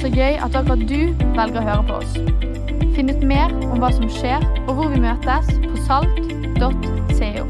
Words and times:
så 0.00 0.08
gøy 0.08 0.38
at 0.40 0.54
akkurat 0.56 0.80
du 0.88 1.12
velger 1.36 1.60
å 1.60 1.64
høre 1.66 1.82
på 1.88 1.96
oss. 2.00 2.12
Finn 2.96 3.12
ut 3.12 3.24
mer 3.26 3.52
om 3.68 3.82
hva 3.82 3.90
som 3.92 4.06
skjer, 4.08 4.44
og 4.64 4.78
hvor 4.78 4.88
vi 4.92 5.00
møtes 5.02 5.50
på 5.60 5.76
salt.co. 5.84 7.44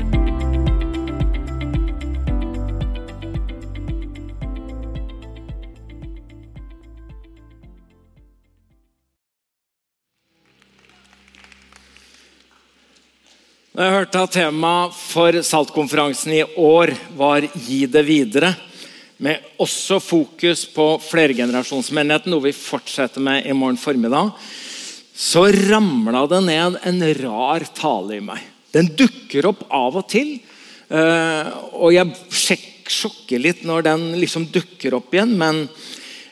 Jeg 13.81 13.95
hørte 13.95 14.21
at 14.27 14.35
temaet 14.35 14.97
for 14.99 15.39
Saltkonferansen 15.47 16.35
i 16.35 16.43
år 16.59 16.91
var 17.17 17.47
'Gi 17.47 17.87
det 17.87 18.03
videre', 18.05 18.70
med 19.21 19.45
også 19.61 19.99
fokus 20.01 20.65
på 20.73 20.95
flergenerasjonsmenigheten, 21.05 22.33
noe 22.33 22.47
vi 22.49 22.57
fortsetter 22.57 23.21
med 23.21 23.45
i 23.45 23.53
morgen 23.57 23.77
formiddag. 23.81 24.33
Så 25.13 25.45
ramla 25.53 26.25
det 26.31 26.41
ned 26.47 26.79
en 26.89 27.03
rar 27.21 27.67
tale 27.77 28.17
i 28.17 28.23
meg. 28.25 28.41
Den 28.73 28.89
dukker 28.97 29.51
opp 29.51 29.67
av 29.69 30.01
og 30.01 30.09
til. 30.09 30.39
eh, 30.89 31.53
Og 31.77 31.93
jeg 31.93 32.15
sjokker 32.89 33.39
litt 33.39 33.63
når 33.63 33.83
den 33.91 34.07
liksom 34.17 34.49
dukker 34.51 34.97
opp 34.97 35.13
igjen. 35.13 35.37
Men 35.37 35.69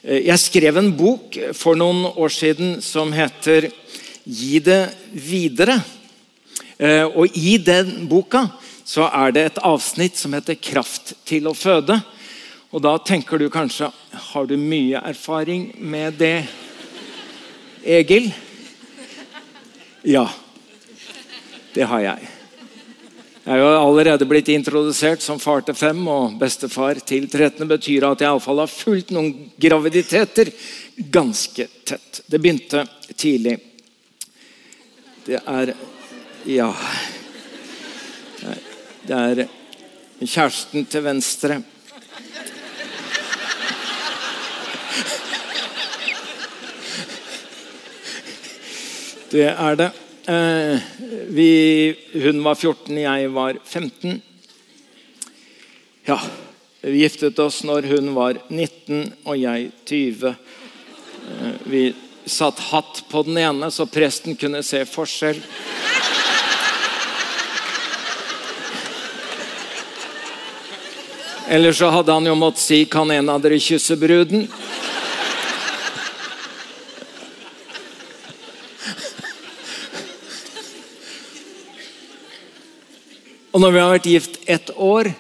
eh, 0.03 0.25
jeg 0.25 0.39
skrev 0.41 0.81
en 0.81 0.93
bok 0.97 1.37
for 1.53 1.77
noen 1.77 2.07
år 2.17 2.33
siden 2.33 2.81
som 2.81 3.13
heter 3.13 3.69
'Gi 4.25 4.59
det 4.61 4.95
videre'. 5.13 5.83
Eh, 6.79 7.05
Og 7.05 7.37
I 7.37 7.59
den 7.59 8.09
boka 8.09 8.49
så 8.85 9.11
er 9.13 9.33
det 9.33 9.45
et 9.45 9.63
avsnitt 9.63 10.17
som 10.17 10.33
heter 10.33 10.55
'Kraft 10.55 11.13
til 11.27 11.45
å 11.45 11.53
føde'. 11.53 12.03
Og 12.73 12.83
Da 12.85 12.99
tenker 12.99 13.39
du 13.39 13.49
kanskje 13.51 13.91
Har 14.33 14.47
du 14.47 14.57
mye 14.61 15.01
erfaring 15.01 15.71
med 15.79 16.19
det, 16.21 16.47
Egil? 17.85 18.33
Ja. 20.03 20.29
Det 21.75 21.87
har 21.87 22.01
jeg. 22.01 22.29
Jeg 23.49 23.55
er 23.55 23.63
jo 23.63 23.69
allerede 23.81 24.27
blitt 24.29 24.49
introdusert 24.53 25.23
som 25.25 25.39
far 25.41 25.63
til 25.65 25.77
fem 25.79 26.01
og 26.11 26.35
bestefar 26.41 26.99
til 27.01 27.29
13. 27.31 27.65
betyr 27.69 28.05
at 28.11 28.21
jeg 28.21 28.29
iallfall 28.29 28.61
har 28.61 28.73
fulgt 28.73 29.13
noen 29.15 29.31
graviditeter 29.57 30.51
ganske 31.13 31.69
tett. 31.89 32.21
Det 32.29 32.41
begynte 32.41 32.85
tidlig. 33.15 33.57
Det 35.25 35.41
er 35.41 35.75
Ja. 36.45 36.73
Det 39.09 39.17
er 39.17 39.49
kjæresten 40.21 40.85
til 40.89 41.03
venstre. 41.03 41.63
Det 49.29 49.45
er 49.45 49.75
det. 49.77 49.91
Eh, 50.25 50.81
vi, 51.29 51.95
hun 52.13 52.39
var 52.45 52.55
14, 52.55 52.97
jeg 52.97 53.29
var 53.29 53.59
15. 53.65 54.23
Ja, 56.05 56.17
vi 56.81 57.03
giftet 57.03 57.39
oss 57.45 57.59
når 57.69 57.91
hun 57.91 58.15
var 58.17 58.39
19 58.49 59.03
og 59.29 59.37
jeg 59.37 59.67
20. 59.85 60.33
Eh, 60.33 61.59
vi 61.69 61.83
satt 62.25 62.63
hatt 62.71 63.03
på 63.11 63.23
den 63.29 63.37
ene, 63.43 63.69
så 63.69 63.85
presten 63.85 64.37
kunne 64.37 64.63
se 64.65 64.81
forskjell. 64.89 65.43
Eller 71.53 71.77
så 71.77 71.93
hadde 71.93 72.17
han 72.17 72.33
jo 72.33 72.35
måttet 72.35 72.65
si 72.65 72.85
'Kan 72.85 73.11
en 73.11 73.29
av 73.29 73.43
dere 73.43 73.61
kysse 73.61 73.97
bruden?' 73.97 74.49
Og 83.53 83.63
når 83.63 83.73
vi 83.73 83.81
har 83.81 83.93
vært 83.95 84.09
gift 84.11 84.39
ett 84.45 84.71
år, 84.77 85.11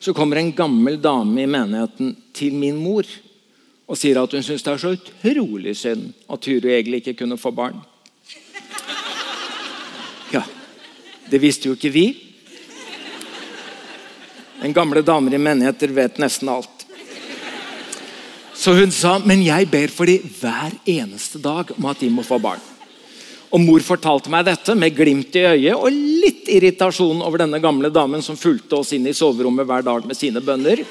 så 0.00 0.14
kommer 0.16 0.40
en 0.40 0.52
gammel 0.52 0.96
dame 1.00 1.42
i 1.42 1.48
menigheten 1.50 2.14
til 2.36 2.56
min 2.56 2.76
mor 2.80 3.08
og 3.86 3.98
sier 3.98 4.18
at 4.18 4.32
hun 4.34 4.44
syns 4.44 4.64
det 4.66 4.72
er 4.72 4.82
så 4.82 4.92
utrolig 4.96 5.76
synd 5.78 6.08
at 6.26 6.42
Turu 6.42 6.68
egentlig 6.72 7.02
ikke 7.02 7.20
kunne 7.20 7.38
få 7.38 7.52
barn. 7.54 7.78
Ja, 10.34 10.42
det 11.30 11.40
visste 11.42 11.70
jo 11.70 11.76
ikke 11.76 11.92
vi. 11.94 12.06
En 14.64 14.74
gamle 14.74 15.04
damer 15.06 15.36
i 15.36 15.40
menigheter 15.40 15.92
vet 15.94 16.18
nesten 16.18 16.50
alt. 16.50 16.72
Så 18.56 18.72
hun 18.74 18.90
sa 18.90 19.18
men 19.22 19.44
jeg 19.44 19.68
ber 19.70 19.92
for 19.92 20.08
dem 20.08 20.24
hver 20.40 20.74
eneste 20.88 21.38
dag 21.38 21.70
om 21.76 21.86
at 21.92 22.00
de 22.02 22.10
må 22.10 22.24
få 22.26 22.40
barn. 22.42 22.62
Og 23.54 23.62
Mor 23.62 23.84
fortalte 23.86 24.30
meg 24.32 24.46
dette 24.48 24.74
med 24.78 24.94
glimt 24.96 25.36
i 25.38 25.44
øyet 25.46 25.78
og 25.78 25.94
litt 25.94 26.48
irritasjon 26.50 27.22
over 27.22 27.44
denne 27.44 27.60
gamle 27.62 27.92
damen 27.94 28.24
som 28.24 28.38
fulgte 28.38 28.80
oss 28.80 28.92
inn 28.96 29.06
i 29.06 29.14
soverommet 29.14 29.68
hver 29.68 29.86
dag 29.86 30.06
med 30.08 30.18
sine 30.18 30.42
bønner. 30.42 30.82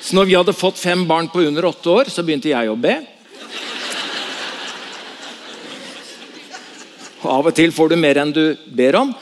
Så 0.00 0.16
når 0.16 0.28
vi 0.30 0.36
hadde 0.38 0.56
fått 0.56 0.80
fem 0.80 1.04
barn 1.08 1.28
på 1.28 1.44
under 1.44 1.68
åtte 1.68 1.92
år, 1.92 2.08
så 2.08 2.24
begynte 2.24 2.48
jeg 2.48 2.70
å 2.72 2.78
be. 2.80 2.96
Og 7.20 7.28
Av 7.28 7.50
og 7.50 7.56
til 7.56 7.72
får 7.76 7.92
du 7.92 7.98
mer 8.00 8.22
enn 8.22 8.32
du 8.32 8.44
ber 8.72 8.96
om, 9.02 9.12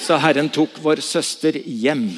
så 0.00 0.16
Herren 0.22 0.48
tok 0.50 0.80
vår 0.82 1.04
søster 1.04 1.60
hjem. 1.60 2.08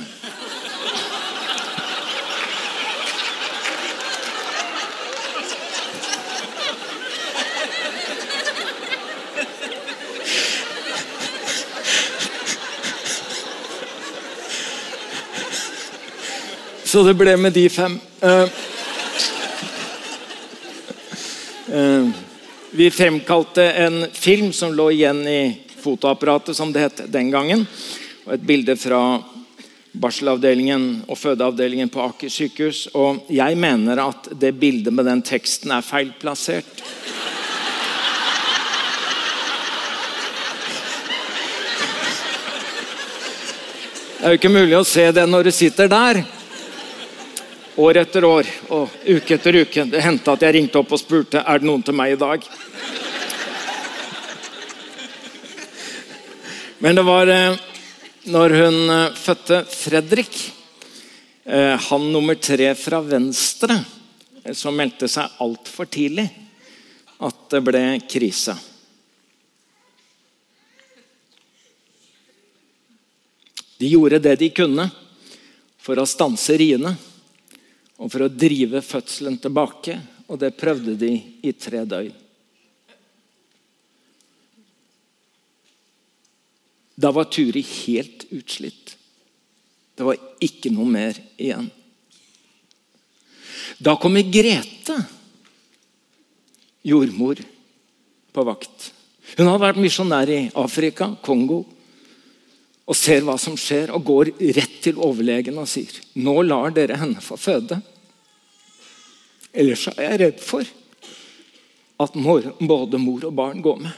Så 16.94 17.00
det 17.02 17.16
ble 17.18 17.32
med 17.34 17.50
de 17.50 17.64
fem. 17.68 17.96
Eh, 18.22 18.48
eh, 21.74 22.04
vi 22.70 22.90
fremkalte 22.90 23.64
en 23.82 24.04
film 24.12 24.52
som 24.52 24.70
lå 24.78 24.92
igjen 24.92 25.24
i 25.28 25.40
fotoapparatet, 25.82 26.54
som 26.54 26.70
det 26.72 26.84
het 26.84 27.00
den 27.10 27.32
gangen. 27.34 27.64
Og 28.24 28.36
et 28.36 28.44
bilde 28.46 28.76
fra 28.78 29.00
barselavdelingen 29.90 30.84
og 31.08 31.18
fødeavdelingen 31.18 31.90
på 31.90 32.04
Aker 32.04 32.30
sykehus. 32.30 32.84
Og 32.94 33.26
jeg 33.26 33.58
mener 33.58 34.04
at 34.04 34.30
det 34.30 34.52
bildet 34.62 34.94
med 34.94 35.10
den 35.10 35.24
teksten 35.26 35.74
er 35.74 35.82
feilplassert. 35.82 36.78
Det 44.14 44.22
er 44.22 44.38
jo 44.38 44.42
ikke 44.44 44.56
mulig 44.60 44.78
å 44.78 44.86
se 44.86 45.10
det 45.10 45.26
når 45.26 45.50
du 45.50 45.54
sitter 45.58 45.90
der. 45.90 46.22
År 47.74 47.96
etter 48.04 48.22
år 48.22 48.46
og 48.70 48.92
uke 49.02 49.34
etter 49.34 49.56
uke. 49.64 49.82
Det 49.90 50.02
hendte 50.04 50.30
at 50.30 50.42
jeg 50.46 50.54
ringte 50.54 50.78
opp 50.78 50.92
og 50.94 51.00
spurte 51.00 51.40
er 51.42 51.58
det 51.58 51.66
noen 51.66 51.82
til 51.82 51.96
meg 51.98 52.12
i 52.14 52.18
dag. 52.20 52.44
Men 56.78 56.94
det 56.94 57.02
var 57.02 57.30
eh, 57.32 57.56
når 58.30 58.54
hun 58.60 58.76
eh, 58.94 59.16
fødte 59.18 59.58
Fredrik, 59.66 60.36
eh, 61.50 61.74
han 61.88 62.04
nummer 62.12 62.38
tre 62.38 62.68
fra 62.78 63.00
venstre, 63.02 63.80
som 64.54 64.76
meldte 64.78 65.08
seg 65.10 65.40
altfor 65.42 65.88
tidlig, 65.90 66.28
at 67.26 67.40
det 67.50 67.62
ble 67.64 67.82
krise. 68.06 68.54
De 73.82 73.90
gjorde 73.90 74.22
det 74.22 74.36
de 74.44 74.52
kunne 74.54 74.86
for 75.82 75.98
å 75.98 76.06
stanse 76.06 76.54
riene 76.60 76.94
og 78.00 78.10
for 78.10 78.26
å 78.26 78.32
drive 78.32 78.82
fødselen 78.82 79.38
tilbake. 79.42 79.98
Og 80.24 80.40
det 80.40 80.54
prøvde 80.56 80.94
de 80.98 81.12
i 81.44 81.52
tre 81.52 81.82
døgn. 81.84 82.14
Da 86.94 87.10
var 87.10 87.26
Turi 87.26 87.60
helt 87.60 88.24
utslitt. 88.32 88.94
Det 89.94 90.06
var 90.06 90.18
ikke 90.42 90.70
noe 90.74 90.86
mer 90.90 91.18
igjen. 91.36 91.66
Da 93.82 93.96
kommer 94.00 94.22
Grete, 94.30 94.96
jordmor, 96.86 97.40
på 98.34 98.44
vakt. 98.46 98.90
Hun 99.34 99.48
hadde 99.48 99.62
vært 99.62 99.82
misjonær 99.82 100.30
i 100.30 100.40
Afrika, 100.58 101.10
Kongo, 101.22 101.64
og 102.84 102.96
ser 102.98 103.24
hva 103.24 103.36
som 103.40 103.56
skjer, 103.56 103.92
og 103.94 104.04
går 104.04 104.30
rett 104.56 104.78
til 104.84 105.00
overlegen 105.00 105.56
og 105.60 105.68
sier 105.70 105.94
nå 106.20 106.36
lar 106.44 106.74
dere 106.76 106.98
henne 107.00 107.22
få 107.24 107.38
føde. 107.40 107.80
Ellers 109.54 109.86
er 109.94 110.02
jeg 110.02 110.20
redd 110.20 110.42
for 110.42 110.68
at 112.04 112.16
både 112.60 113.00
mor 113.00 113.24
og 113.24 113.36
barn 113.38 113.62
går 113.64 113.78
med. 113.86 113.92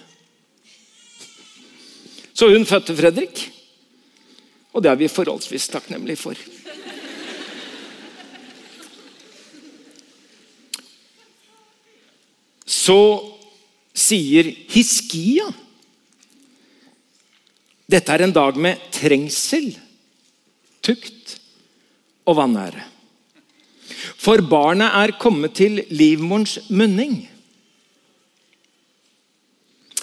Så 2.36 2.50
hun 2.52 2.68
fødte 2.68 2.94
Fredrik, 2.94 3.46
og 4.76 4.84
det 4.84 4.92
er 4.92 5.00
vi 5.00 5.08
forholdsvis 5.08 5.70
takknemlige 5.72 6.20
for. 6.20 6.46
så 12.86 12.98
sier 13.96 14.50
Hiskia 14.70 15.48
dette 17.86 18.12
er 18.12 18.24
en 18.26 18.34
dag 18.34 18.56
med 18.58 18.82
trengsel, 18.94 19.70
tukt 20.82 21.36
og 22.26 22.38
vanære. 22.40 22.82
For 24.18 24.42
barnet 24.42 24.94
er 24.98 25.14
kommet 25.20 25.54
til 25.58 25.80
livmorens 25.94 26.58
munning. 26.70 27.20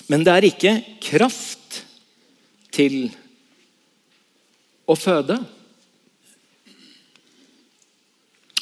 Men 0.07 0.23
det 0.23 0.33
er 0.33 0.47
ikke 0.47 0.73
kraft 1.03 1.83
til 2.73 3.11
å 4.87 4.95
føde. 4.99 5.37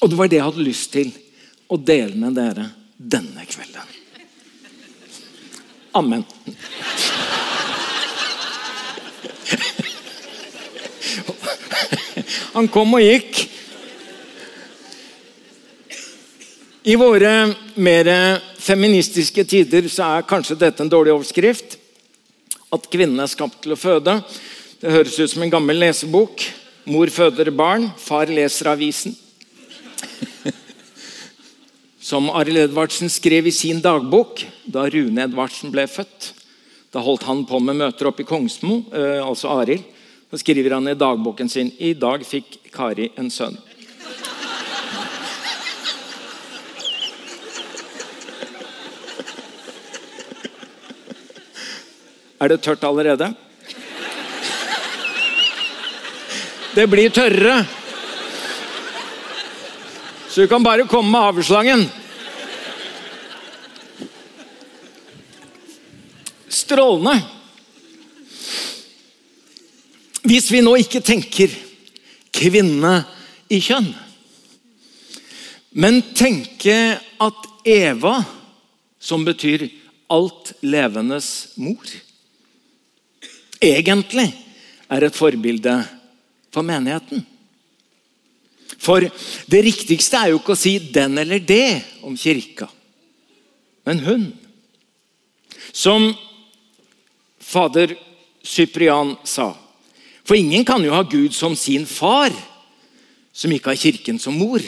Og 0.02 0.10
det 0.10 0.18
var 0.18 0.30
det 0.30 0.40
jeg 0.40 0.50
hadde 0.50 0.66
lyst 0.66 0.94
til 0.94 1.14
å 1.72 1.78
dele 1.78 2.18
med 2.18 2.38
dere 2.38 2.72
denne 2.98 3.46
kvelden. 3.50 3.98
Amen. 5.98 6.24
Han 12.52 12.68
kom 12.68 12.98
og 12.98 13.04
gikk. 13.04 13.46
I 16.84 16.98
våre 17.00 17.32
mer 17.80 18.10
feministiske 18.60 19.46
tider 19.48 19.88
så 19.92 20.18
er 20.18 20.28
kanskje 20.28 20.58
dette 20.60 20.84
en 20.84 20.92
dårlig 20.92 21.14
overskrift. 21.14 21.78
At 22.76 22.90
kvinnen 22.92 23.24
er 23.24 23.32
skapt 23.32 23.62
til 23.64 23.76
å 23.76 23.80
føde. 23.80 24.18
Det 24.82 24.92
høres 24.92 25.16
ut 25.22 25.32
som 25.32 25.46
en 25.46 25.54
gammel 25.54 25.80
lesebok. 25.80 26.44
Mor 26.92 27.12
føder 27.14 27.54
barn, 27.56 27.88
far 28.02 28.28
leser 28.28 28.74
avisen. 28.74 29.16
Som 32.12 32.28
Arild 32.36 32.66
Edvardsen 32.66 33.12
skrev 33.14 33.48
i 33.48 33.56
sin 33.56 33.80
dagbok 33.80 34.44
da 34.68 34.90
Rune 34.92 35.24
Edvardsen 35.24 35.72
ble 35.72 35.88
født. 35.88 36.34
Da 36.92 37.00
holdt 37.06 37.24
han 37.30 37.46
på 37.48 37.62
med 37.64 37.80
møter 37.80 38.10
oppe 38.10 38.26
i 38.26 38.28
Kongsmo, 38.28 38.82
eh, 38.92 39.22
altså 39.24 39.54
Arild. 39.56 39.86
Så 40.32 40.38
skriver 40.38 40.72
han 40.72 40.88
i 40.88 40.94
dagboken 40.96 41.50
sin 41.50 41.74
i 41.78 41.92
dag 41.94 42.24
fikk 42.24 42.54
Kari 42.72 43.10
en 43.20 43.28
sønn. 43.28 43.58
Er 52.40 52.50
det 52.50 52.62
tørt 52.64 52.84
allerede? 52.88 53.28
Det 56.80 56.88
blir 56.88 57.12
tørrere. 57.12 57.66
Så 60.32 60.42
du 60.42 60.48
kan 60.48 60.64
bare 60.64 60.88
komme 60.88 61.12
med 61.12 61.28
avslangen. 61.28 61.86
Strålende. 66.48 67.20
Hvis 70.32 70.48
vi 70.48 70.62
nå 70.64 70.78
ikke 70.80 71.02
tenker 71.04 71.52
kvinne 72.32 72.92
i 73.52 73.58
kjønn, 73.60 73.90
men 75.76 75.98
tenke 76.16 76.76
at 77.20 77.48
Eva, 77.68 78.14
som 78.96 79.26
betyr 79.28 79.66
alt 80.12 80.54
levendes 80.64 81.28
mor, 81.60 81.84
egentlig 83.60 84.30
er 84.88 85.04
et 85.04 85.18
forbilde 85.20 85.74
for 86.48 86.64
menigheten. 86.64 87.26
For 88.80 89.04
det 89.52 89.62
riktigste 89.68 90.16
er 90.16 90.32
jo 90.32 90.40
ikke 90.40 90.56
å 90.56 90.62
si 90.62 90.78
'den 90.80 91.18
eller 91.26 91.44
det' 91.44 91.84
om 92.08 92.16
kirka, 92.16 92.70
men 93.84 94.00
hun. 94.00 94.24
Som 95.74 96.16
fader 97.40 97.98
Cyprian 98.44 99.18
sa. 99.24 99.61
For 100.32 100.40
ingen 100.40 100.64
kan 100.64 100.80
jo 100.80 100.94
ha 100.96 101.04
Gud 101.04 101.34
som 101.36 101.58
sin 101.60 101.84
far, 101.84 102.32
som 103.36 103.52
ikke 103.52 103.74
har 103.74 103.80
kirken 103.82 104.16
som 104.16 104.38
mor. 104.40 104.64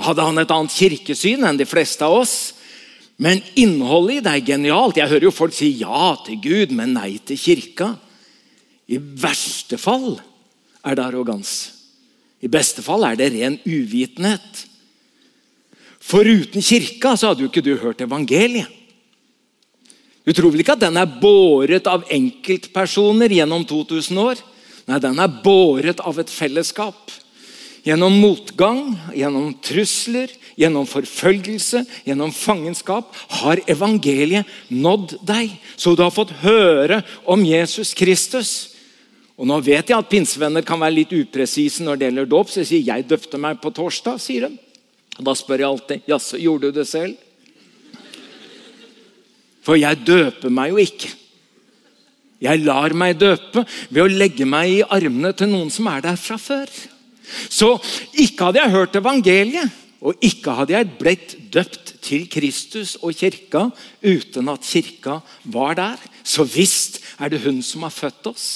Hadde 0.00 0.24
han 0.24 0.40
et 0.40 0.54
annet 0.54 0.72
kirkesyn 0.72 1.44
enn 1.44 1.58
de 1.60 1.66
fleste 1.68 2.00
av 2.00 2.22
oss, 2.22 2.54
men 3.20 3.42
innholdet 3.60 4.22
i 4.22 4.22
det 4.24 4.32
er 4.32 4.46
genialt. 4.46 4.96
Jeg 4.96 5.10
hører 5.10 5.26
jo 5.28 5.34
folk 5.36 5.52
si 5.52 5.68
ja 5.82 6.14
til 6.24 6.40
Gud, 6.46 6.72
men 6.72 6.94
nei 6.96 7.18
til 7.28 7.36
kirka. 7.36 7.90
I 8.88 8.96
verste 8.96 9.76
fall 9.76 10.14
er 10.80 10.96
det 10.96 11.04
arroganse. 11.04 11.74
I 12.40 12.48
beste 12.48 12.80
fall 12.88 13.04
er 13.04 13.20
det 13.20 13.34
ren 13.36 13.58
uvitenhet. 13.68 14.64
For 16.00 16.24
uten 16.24 16.64
kirka 16.64 17.18
så 17.20 17.34
hadde 17.34 17.44
jo 17.44 17.52
ikke 17.52 17.66
du 17.68 17.74
hørt 17.84 18.00
evangeliet. 18.00 18.72
Du 20.24 20.32
tror 20.32 20.54
vel 20.54 20.64
ikke 20.64 20.78
at 20.78 20.86
den 20.86 20.96
er 20.96 21.18
båret 21.20 21.88
av 21.90 22.06
enkeltpersoner 22.12 23.32
gjennom 23.36 23.66
2000 23.68 24.20
år? 24.22 24.40
Nei, 24.88 25.00
den 25.00 25.20
er 25.20 25.40
båret 25.44 26.00
av 26.04 26.18
et 26.20 26.32
fellesskap. 26.32 27.12
Gjennom 27.84 28.14
motgang, 28.16 28.94
gjennom 29.12 29.50
trusler, 29.60 30.30
gjennom 30.56 30.86
forfølgelse, 30.88 31.82
gjennom 32.08 32.32
fangenskap 32.32 33.10
har 33.42 33.60
evangeliet 33.68 34.48
nådd 34.72 35.18
deg. 35.28 35.52
Så 35.76 35.92
du 35.92 36.00
har 36.00 36.14
fått 36.14 36.32
høre 36.40 37.02
om 37.28 37.44
Jesus 37.44 37.92
Kristus. 37.96 38.54
Og 39.36 39.48
Nå 39.50 39.58
vet 39.66 39.90
jeg 39.90 39.98
at 39.98 40.08
pinsevenner 40.08 40.64
kan 40.64 40.80
være 40.80 41.02
litt 41.02 41.12
upresise 41.12 41.84
når 41.84 42.00
det 42.00 42.08
gjelder 42.08 42.32
dåp. 42.32 42.48
Så 42.48 42.62
jeg 42.62 42.70
sier 42.70 42.88
jeg 42.94 43.08
døpte 43.10 43.40
meg 43.44 43.60
på 43.60 43.74
torsdag. 43.76 44.16
sier 44.22 44.48
de. 44.48 44.56
Da 45.20 45.36
spør 45.36 45.60
jeg 45.60 45.68
alltid 45.68 46.08
jaså, 46.08 46.40
gjorde 46.40 46.72
du 46.72 46.80
det 46.80 46.88
selv? 46.88 47.20
For 49.64 49.80
jeg 49.80 50.04
døper 50.06 50.52
meg 50.52 50.74
jo 50.74 50.82
ikke. 50.82 51.12
Jeg 52.44 52.60
lar 52.66 52.92
meg 52.96 53.16
døpe 53.20 53.62
ved 53.88 54.02
å 54.02 54.10
legge 54.10 54.44
meg 54.48 54.72
i 54.72 54.82
armene 54.84 55.32
til 55.36 55.48
noen 55.52 55.70
som 55.72 55.88
er 55.88 56.04
der 56.04 56.18
fra 56.20 56.36
før. 56.40 56.68
Så 57.48 57.70
ikke 58.20 58.50
hadde 58.50 58.60
jeg 58.60 58.74
hørt 58.74 58.98
evangeliet, 59.00 59.80
og 60.04 60.20
ikke 60.20 60.52
hadde 60.58 60.74
jeg 60.74 60.90
blitt 61.00 61.30
døpt 61.54 61.94
til 62.04 62.26
Kristus 62.28 62.98
og 63.00 63.16
kirka 63.16 63.70
uten 64.04 64.50
at 64.52 64.66
kirka 64.68 65.20
var 65.48 65.78
der. 65.78 66.02
Så 66.20 66.44
visst 66.44 67.00
er 67.16 67.32
det 67.32 67.40
hun 67.46 67.62
som 67.64 67.86
har 67.86 67.94
født 67.94 68.28
oss. 68.28 68.48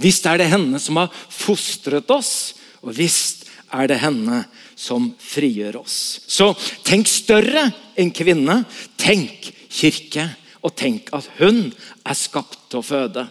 Visst 0.00 0.26
er 0.28 0.40
det 0.40 0.50
henne 0.52 0.80
som 0.80 1.00
har 1.00 1.08
fostret 1.12 2.10
oss. 2.12 2.52
Og 2.84 2.92
visst 2.96 3.46
er 3.72 3.88
det 3.88 4.00
henne 4.02 4.42
som 4.76 5.08
frigjør 5.20 5.80
oss. 5.80 6.20
Så 6.28 6.52
tenk 6.84 7.08
større 7.08 7.66
enn 8.00 8.12
kvinne. 8.12 8.60
Tenk 9.00 9.48
kirke. 9.72 10.28
Og 10.60 10.74
tenk 10.76 11.08
at 11.16 11.28
hun 11.38 11.68
er 12.04 12.18
skapt 12.18 12.58
til 12.68 12.80
å 12.80 12.86
føde. 12.86 13.26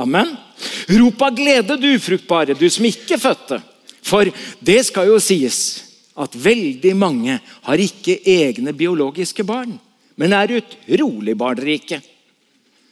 Amen. 0.00 0.32
Rop 0.88 1.22
av 1.22 1.36
glede, 1.36 1.76
du 1.76 1.90
ufruktbare, 1.92 2.56
du 2.56 2.66
som 2.72 2.86
ikke 2.88 3.18
fødte. 3.20 3.60
For 4.00 4.30
det 4.64 4.80
skal 4.88 5.10
jo 5.10 5.18
sies 5.22 5.60
at 6.20 6.36
veldig 6.36 6.94
mange 6.96 7.36
har 7.66 7.80
ikke 7.80 8.18
egne 8.28 8.72
biologiske 8.76 9.44
barn, 9.46 9.76
men 10.16 10.34
er 10.36 10.56
utrolig 10.58 11.36
barnrike. 11.38 12.00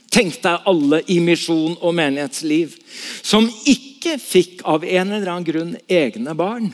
Tenk 0.08 0.38
deg 0.44 0.68
alle 0.68 1.02
i 1.12 1.18
misjon 1.20 1.76
og 1.84 1.92
menighetsliv 1.96 2.76
som 3.20 3.48
ikke 3.68 4.16
fikk 4.20 4.62
av 4.68 4.84
en 4.86 5.12
eller 5.12 5.32
annen 5.32 5.48
grunn 5.48 5.74
egne 5.84 6.32
barn, 6.36 6.70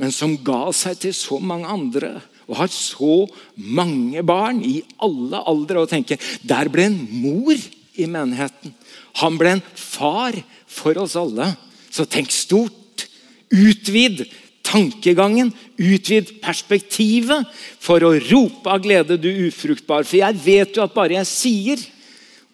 men 0.00 0.12
som 0.12 0.36
ga 0.44 0.70
seg 0.76 1.00
til 1.00 1.14
så 1.16 1.40
mange 1.40 1.68
andre 1.68 2.16
og 2.46 2.58
har 2.60 2.72
så 2.72 3.26
mange 3.56 4.22
barn 4.26 4.62
i 4.64 4.78
alle 5.02 5.42
aldre. 5.50 5.82
Og 5.82 5.90
tenker 5.90 6.20
der 6.46 6.70
ble 6.72 6.88
en 6.90 6.98
mor 7.22 7.54
i 7.96 8.08
menigheten. 8.10 8.74
Han 9.22 9.38
ble 9.40 9.56
en 9.56 9.64
far 9.74 10.36
for 10.70 10.98
oss 11.02 11.16
alle. 11.18 11.52
Så 11.90 12.06
tenk 12.08 12.32
stort. 12.34 13.06
Utvid 13.46 14.24
tankegangen, 14.66 15.52
utvid 15.78 16.36
perspektivet 16.42 17.46
for 17.82 18.02
å 18.02 18.16
rope 18.18 18.70
av 18.70 18.82
glede, 18.82 19.18
du 19.18 19.28
ufruktbar. 19.46 20.06
For 20.06 20.18
jeg 20.18 20.40
vet 20.42 20.76
jo 20.76 20.84
at 20.84 20.96
bare 20.96 21.20
jeg 21.20 21.30
sier 21.30 21.84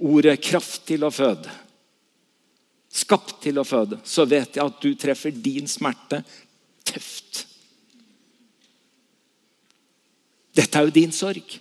ordet 0.02 0.40
'kraft 0.42 0.84
til 0.87 1.04
å 1.04 1.11
føde', 1.11 1.50
skapt 2.92 3.40
til 3.42 3.58
å 3.58 3.64
føde, 3.64 4.00
så 4.04 4.26
vet 4.28 4.56
jeg 4.56 4.64
at 4.64 4.80
du 4.82 4.94
treffer 4.94 5.30
din 5.32 5.68
smerte 5.68 6.22
tøft. 6.84 7.46
Dette 10.56 10.78
er 10.78 10.88
jo 10.88 10.94
din 10.94 11.14
sorg. 11.14 11.56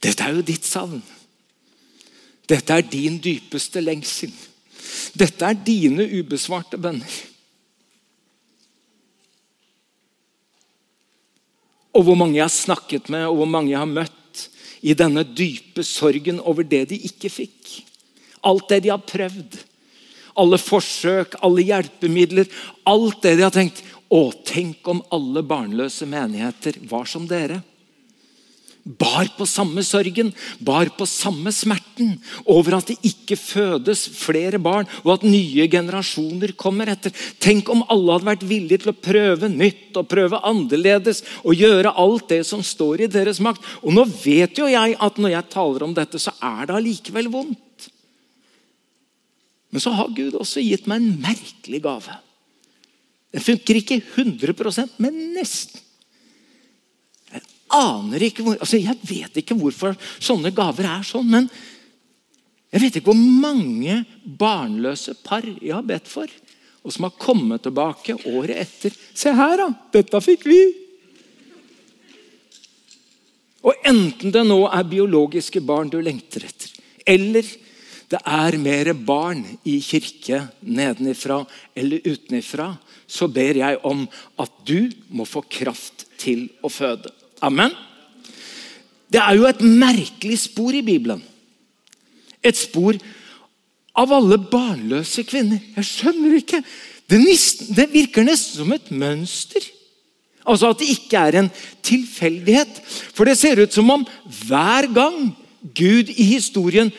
Dette 0.00 0.24
er 0.24 0.36
jo 0.36 0.44
ditt 0.44 0.64
savn. 0.68 1.02
Dette 2.48 2.76
er 2.76 2.84
din 2.88 3.18
dypeste 3.24 3.80
lengsel. 3.80 4.32
Dette 5.16 5.48
er 5.48 5.60
dine 5.64 6.04
ubesvarte 6.20 6.80
bønner. 6.80 7.14
Og 11.94 12.02
hvor 12.08 12.18
mange 12.18 12.40
jeg 12.40 12.44
har 12.44 12.52
snakket 12.52 13.08
med, 13.12 13.28
og 13.28 13.38
hvor 13.38 13.48
mange 13.48 13.70
jeg 13.70 13.80
har 13.80 13.90
møtt 13.90 14.42
i 14.84 14.96
denne 14.98 15.22
dype 15.24 15.84
sorgen 15.86 16.40
over 16.42 16.66
det 16.66 16.88
de 16.90 16.98
ikke 17.08 17.30
fikk. 17.32 17.70
Alt 18.44 18.68
det 18.72 18.82
de 18.84 18.92
har 18.92 19.04
prøvd. 19.06 19.56
Alle 20.36 20.58
forsøk, 20.58 21.38
alle 21.46 21.64
hjelpemidler. 21.64 22.50
Alt 22.90 23.22
det 23.22 23.36
de 23.38 23.46
har 23.46 23.54
tenkt 23.54 23.80
Å, 24.14 24.22
tenk 24.46 24.86
om 24.86 25.02
alle 25.14 25.42
barnløse 25.42 26.06
menigheter 26.06 26.78
var 26.90 27.08
som 27.10 27.26
dere. 27.26 27.62
Bar 28.84 29.30
på 29.38 29.46
samme 29.48 29.80
sorgen, 29.80 30.28
bar 30.60 30.90
på 30.92 31.06
samme 31.08 31.48
smerten 31.56 32.18
over 32.44 32.76
at 32.76 32.90
det 32.90 32.98
ikke 33.08 33.38
fødes 33.40 34.02
flere 34.12 34.60
barn, 34.60 34.84
og 35.06 35.14
at 35.14 35.24
nye 35.24 35.64
generasjoner 35.72 36.52
kommer 36.60 36.92
etter. 36.92 37.14
Tenk 37.40 37.70
om 37.72 37.80
alle 37.88 38.18
hadde 38.18 38.28
vært 38.28 38.44
villige 38.50 38.82
til 38.82 38.92
å 38.92 38.98
prøve 39.06 39.48
nytt 39.48 39.96
og 39.96 40.10
prøve 40.12 40.42
annerledes 40.44 41.22
og 41.40 41.56
gjøre 41.56 41.94
alt 41.96 42.28
det 42.34 42.42
som 42.44 42.60
står 42.60 43.06
i 43.06 43.10
deres 43.16 43.40
makt. 43.40 43.64
Og 43.80 43.96
nå 43.96 44.04
vet 44.18 44.60
jo 44.60 44.68
jeg 44.68 44.98
at 45.00 45.16
når 45.16 45.32
jeg 45.38 45.52
taler 45.56 45.88
om 45.88 45.96
dette, 45.96 46.20
så 46.20 46.36
er 46.44 46.68
det 46.68 46.76
allikevel 46.76 47.32
vondt. 47.32 47.88
Men 49.72 49.82
så 49.82 49.96
har 49.96 50.12
Gud 50.12 50.36
også 50.36 50.60
gitt 50.60 50.84
meg 50.86 51.00
en 51.00 51.16
merkelig 51.24 51.80
gave. 51.88 52.20
Den 53.34 53.42
funker 53.42 53.80
ikke 53.80 53.98
100% 53.98 55.00
men 55.02 55.16
nesten. 55.34 55.80
Jeg 57.34 57.42
aner 57.74 58.22
ikke 58.28 58.44
hvor, 58.46 58.58
altså 58.62 58.78
jeg 58.78 58.94
vet 59.08 59.40
ikke 59.42 59.56
hvorfor 59.58 59.96
sånne 60.22 60.52
gaver 60.54 60.86
er 60.86 61.06
sånn, 61.06 61.26
men 61.32 61.48
jeg 62.74 62.82
vet 62.82 63.00
ikke 63.00 63.10
hvor 63.10 63.18
mange 63.18 64.00
barnløse 64.22 65.16
par 65.26 65.46
jeg 65.46 65.74
har 65.74 65.86
bedt 65.86 66.10
for, 66.10 66.30
og 66.84 66.94
som 66.94 67.08
har 67.08 67.18
kommet 67.18 67.64
tilbake 67.64 68.16
året 68.30 68.60
etter. 68.60 68.94
Se 69.14 69.32
her, 69.34 69.56
da! 69.58 69.68
Dette 69.94 70.20
fikk 70.22 70.46
vi! 70.46 70.62
Og 73.64 73.86
enten 73.88 74.30
det 74.30 74.42
nå 74.46 74.60
er 74.68 74.86
biologiske 74.86 75.62
barn 75.64 75.90
du 75.90 75.96
lengter 76.04 76.44
etter, 76.46 76.70
eller 77.08 77.46
det 78.14 78.20
er 78.22 78.56
mer 78.62 78.92
barn 78.94 79.42
i 79.66 79.80
kirke 79.82 80.44
nedenifra 80.62 81.40
eller 81.74 82.04
utenifra, 82.06 82.68
så 83.06 83.26
ber 83.26 83.58
jeg 83.58 83.80
om 83.82 84.04
at 84.40 84.52
du 84.66 84.92
må 85.10 85.26
få 85.26 85.42
kraft 85.50 86.06
til 86.20 86.46
å 86.62 86.70
føde. 86.70 87.10
Amen. 87.42 87.74
Det 89.10 89.18
er 89.18 89.34
jo 89.38 89.48
et 89.48 89.62
merkelig 89.62 90.38
spor 90.46 90.74
i 90.74 90.84
Bibelen. 90.86 91.22
Et 92.44 92.56
spor 92.56 92.96
av 93.98 94.12
alle 94.14 94.38
barnløse 94.38 95.24
kvinner. 95.26 95.62
Jeg 95.76 95.90
skjønner 95.90 96.36
ikke. 96.38 96.60
Det, 97.10 97.18
nesten, 97.20 97.72
det 97.76 97.88
virker 97.92 98.26
nesten 98.26 98.62
som 98.62 98.74
et 98.74 98.92
mønster. 98.94 99.64
Altså 100.44 100.70
At 100.70 100.82
det 100.82 100.92
ikke 100.92 101.18
er 101.18 101.40
en 101.40 101.50
tilfeldighet. 101.84 102.78
For 103.16 103.26
det 103.26 103.36
ser 103.40 103.62
ut 103.62 103.74
som 103.74 103.90
om 103.90 104.06
hver 104.46 104.90
gang 104.94 105.32
Gud 105.74 106.10
i 106.12 106.26
historien 106.34 106.92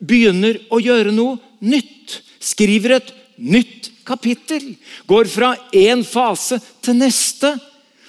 begynner 0.00 0.58
å 0.72 0.80
gjøre 0.82 1.12
noe 1.14 1.38
nytt, 1.60 2.20
skriver 2.40 2.96
et 2.96 3.12
nytt 3.36 3.90
kapittel, 4.08 4.74
går 5.06 5.28
fra 5.30 5.54
én 5.76 6.02
fase 6.06 6.58
til 6.82 6.98
neste, 6.98 7.54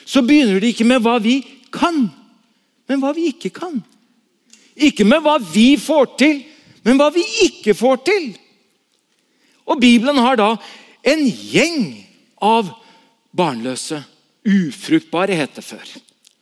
så 0.06 0.24
begynner 0.26 0.60
det 0.60 0.74
ikke 0.74 0.88
med 0.88 1.04
hva 1.04 1.18
vi 1.24 1.40
kan, 1.72 2.08
men 2.90 3.02
hva 3.04 3.14
vi 3.16 3.30
ikke 3.32 3.52
kan. 3.56 3.78
Ikke 4.76 5.06
med 5.08 5.24
hva 5.24 5.38
vi 5.40 5.76
får 5.80 6.14
til, 6.20 6.42
men 6.88 6.98
hva 7.00 7.12
vi 7.14 7.24
ikke 7.46 7.76
får 7.78 8.02
til. 8.08 8.32
Og 9.70 9.80
Bibelen 9.80 10.18
har 10.20 10.40
da 10.40 10.56
en 11.08 11.26
gjeng 11.28 11.92
av 12.42 12.72
barnløse. 13.36 14.02
Ufruktbare 14.42 15.38
het 15.38 15.60
det 15.60 15.64
før. 15.64 15.86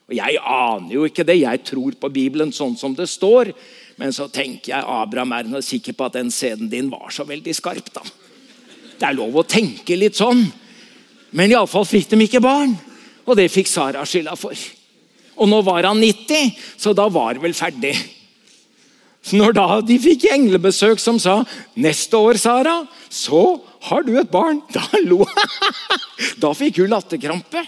Og 0.10 0.16
Jeg 0.16 0.40
aner 0.40 0.94
jo 0.96 1.06
ikke 1.06 1.26
det. 1.28 1.42
Jeg 1.44 1.62
tror 1.68 1.98
på 2.00 2.10
Bibelen 2.10 2.54
sånn 2.56 2.78
som 2.80 2.96
det 2.98 3.10
står. 3.12 3.52
Men 4.00 4.16
så 4.16 4.30
tenker 4.32 4.72
jeg 4.72 4.88
Abraham 4.88 5.34
er 5.36 5.66
sikker 5.66 5.96
på 5.98 6.08
at 6.08 6.16
den 6.16 6.32
sæden 6.32 6.72
din 6.72 6.90
var 6.92 7.12
så 7.12 7.26
veldig 7.28 7.56
skarp. 7.56 7.92
da. 7.94 8.04
Det 9.00 9.08
er 9.08 9.18
lov 9.18 9.36
å 9.42 9.48
tenke 9.48 9.98
litt 10.00 10.16
sånn. 10.20 10.46
Men 11.36 11.52
iallfall 11.52 11.88
fikk 11.88 12.10
de 12.14 12.24
ikke 12.24 12.44
barn. 12.44 12.78
Og 13.28 13.36
det 13.38 13.50
fikk 13.52 13.68
Sara 13.70 14.06
skylda 14.08 14.38
for. 14.40 14.56
Og 15.40 15.52
nå 15.52 15.60
var 15.68 15.88
han 15.88 16.00
90, 16.02 16.56
så 16.80 16.96
da 16.96 17.08
var 17.12 17.36
det 17.36 17.44
vel 17.44 17.56
ferdig. 17.56 17.94
Når 19.36 19.54
da 19.56 19.68
de 19.84 19.98
fikk 20.00 20.30
englebesøk 20.32 21.00
som 21.00 21.20
sa 21.20 21.44
'Neste 21.76 22.16
år, 22.16 22.40
Sara, 22.40 22.88
så 23.10 23.62
har 23.82 24.04
du 24.04 24.18
et 24.18 24.32
barn', 24.32 24.64
da 24.72 24.84
lo 25.04 25.26
Da 26.42 26.54
fikk 26.54 26.80
hun 26.80 26.90
latterkrampe. 26.90 27.68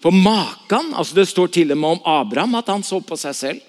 For 0.00 0.10
maken 0.10 0.94
altså 0.94 1.14
Det 1.14 1.28
står 1.28 1.48
til 1.48 1.72
og 1.72 1.78
med 1.78 1.90
om 1.90 2.00
Abraham 2.04 2.54
at 2.54 2.68
han 2.68 2.82
så 2.82 3.00
på 3.00 3.16
seg 3.16 3.34
selv. 3.34 3.60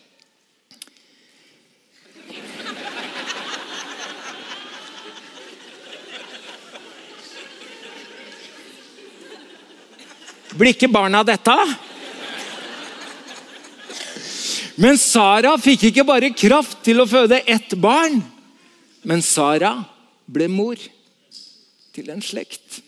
Blir 10.55 10.71
ikke 10.71 10.91
barna 10.91 11.23
dette? 11.27 11.55
Men 14.79 14.97
Sara 14.99 15.53
fikk 15.59 15.89
ikke 15.89 16.05
bare 16.07 16.33
kraft 16.35 16.81
til 16.83 16.99
å 16.99 17.07
føde 17.07 17.41
ett 17.47 17.75
barn, 17.79 18.19
men 19.07 19.23
Sara 19.23 19.77
ble 20.27 20.49
mor 20.51 20.79
til 21.95 22.11
en 22.11 22.23
slekt. 22.23 22.81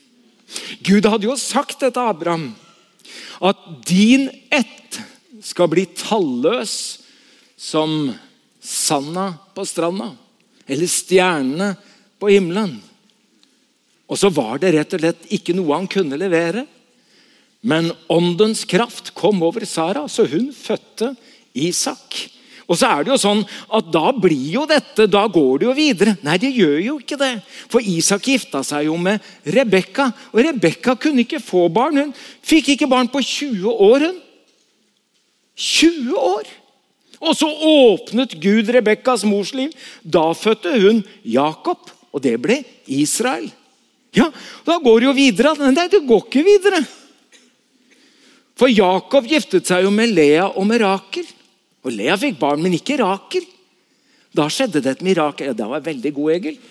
Gud 0.83 1.07
hadde 1.07 1.27
jo 1.27 1.35
sagt 1.39 1.79
dette, 1.83 1.99
Abraham, 1.99 2.49
at 3.39 3.59
din 3.87 4.27
ett 4.51 4.99
skal 5.43 5.69
bli 5.71 5.85
talløs 5.95 6.73
som 7.55 8.11
sanda 8.59 9.29
på 9.55 9.63
stranda, 9.67 10.11
eller 10.67 10.91
stjernene 10.91 11.73
på 12.19 12.31
himmelen. 12.33 12.77
Og 14.07 14.19
så 14.19 14.31
var 14.31 14.59
det 14.59 14.73
rett 14.75 14.95
og 14.95 15.03
slett 15.03 15.31
ikke 15.35 15.55
noe 15.55 15.75
han 15.75 15.87
kunne 15.91 16.19
levere. 16.19 16.65
Men 17.61 17.91
åndens 18.11 18.65
kraft 18.69 19.13
kom 19.17 19.41
over 19.43 19.65
Sara, 19.65 20.05
så 20.07 20.27
hun 20.29 20.51
fødte 20.53 21.15
Isak. 21.57 22.27
Og 22.67 22.75
så 22.75 22.89
er 22.91 23.05
det 23.05 23.13
jo 23.13 23.19
sånn 23.21 23.41
at 23.73 23.89
Da 23.95 24.11
blir 24.11 24.51
jo 24.57 24.65
dette, 24.67 25.07
da 25.07 25.23
går 25.31 25.61
det 25.61 25.67
jo 25.69 25.75
videre. 25.77 26.17
Nei, 26.25 26.35
det 26.41 26.51
gjør 26.51 26.77
jo 26.83 26.97
ikke 26.99 27.19
det. 27.19 27.33
For 27.71 27.79
Isak 27.79 28.27
gifta 28.27 28.61
seg 28.67 28.89
jo 28.89 28.97
med 28.99 29.23
Rebekka. 29.47 30.09
Og 30.33 30.43
Rebekka 30.43 30.97
kunne 30.99 31.23
ikke 31.23 31.41
få 31.43 31.67
barn. 31.71 32.01
Hun 32.01 32.15
fikk 32.45 32.73
ikke 32.75 32.89
barn 32.91 33.09
på 33.11 33.23
20 33.23 33.71
år. 33.71 34.09
hun. 34.09 34.23
20 35.57 36.17
år! 36.21 36.49
Og 37.17 37.33
så 37.33 37.47
åpnet 37.49 38.35
Gud 38.37 38.67
Rebekkas 38.69 39.23
mors 39.25 39.53
liv. 39.57 39.71
Da 40.03 40.29
fødte 40.37 40.75
hun 40.77 41.01
Jakob, 41.25 41.89
og 42.13 42.21
det 42.21 42.35
ble 42.41 42.59
Israel. 42.85 43.47
Ja, 44.13 44.29
Da 44.65 44.77
går 44.77 44.99
det 44.99 45.07
jo 45.07 45.13
videre. 45.17 45.55
Nei, 45.71 45.87
det 45.87 46.05
går 46.05 46.23
ikke 46.27 46.43
videre. 46.45 46.83
For 48.57 48.71
Jakob 48.71 49.27
giftet 49.29 49.69
seg 49.69 49.85
jo 49.85 49.91
med 49.93 50.15
Lea 50.17 50.47
og 50.49 50.65
med 50.65 50.81
Rakel. 50.81 51.27
Og 51.85 51.93
Lea 51.93 52.17
fikk 52.17 52.39
barn, 52.41 52.63
men 52.63 52.73
ikke 52.73 52.97
Rakel. 52.99 53.45
Da 54.33 54.47
skjedde 54.51 54.81
det 54.83 54.97
et 54.97 55.05
mirakel. 55.05 55.51
Ja, 55.51 55.55
det 55.57 55.67
var 55.69 55.85
veldig 55.85 56.13
god, 56.13 56.33
Egil. 56.39 56.57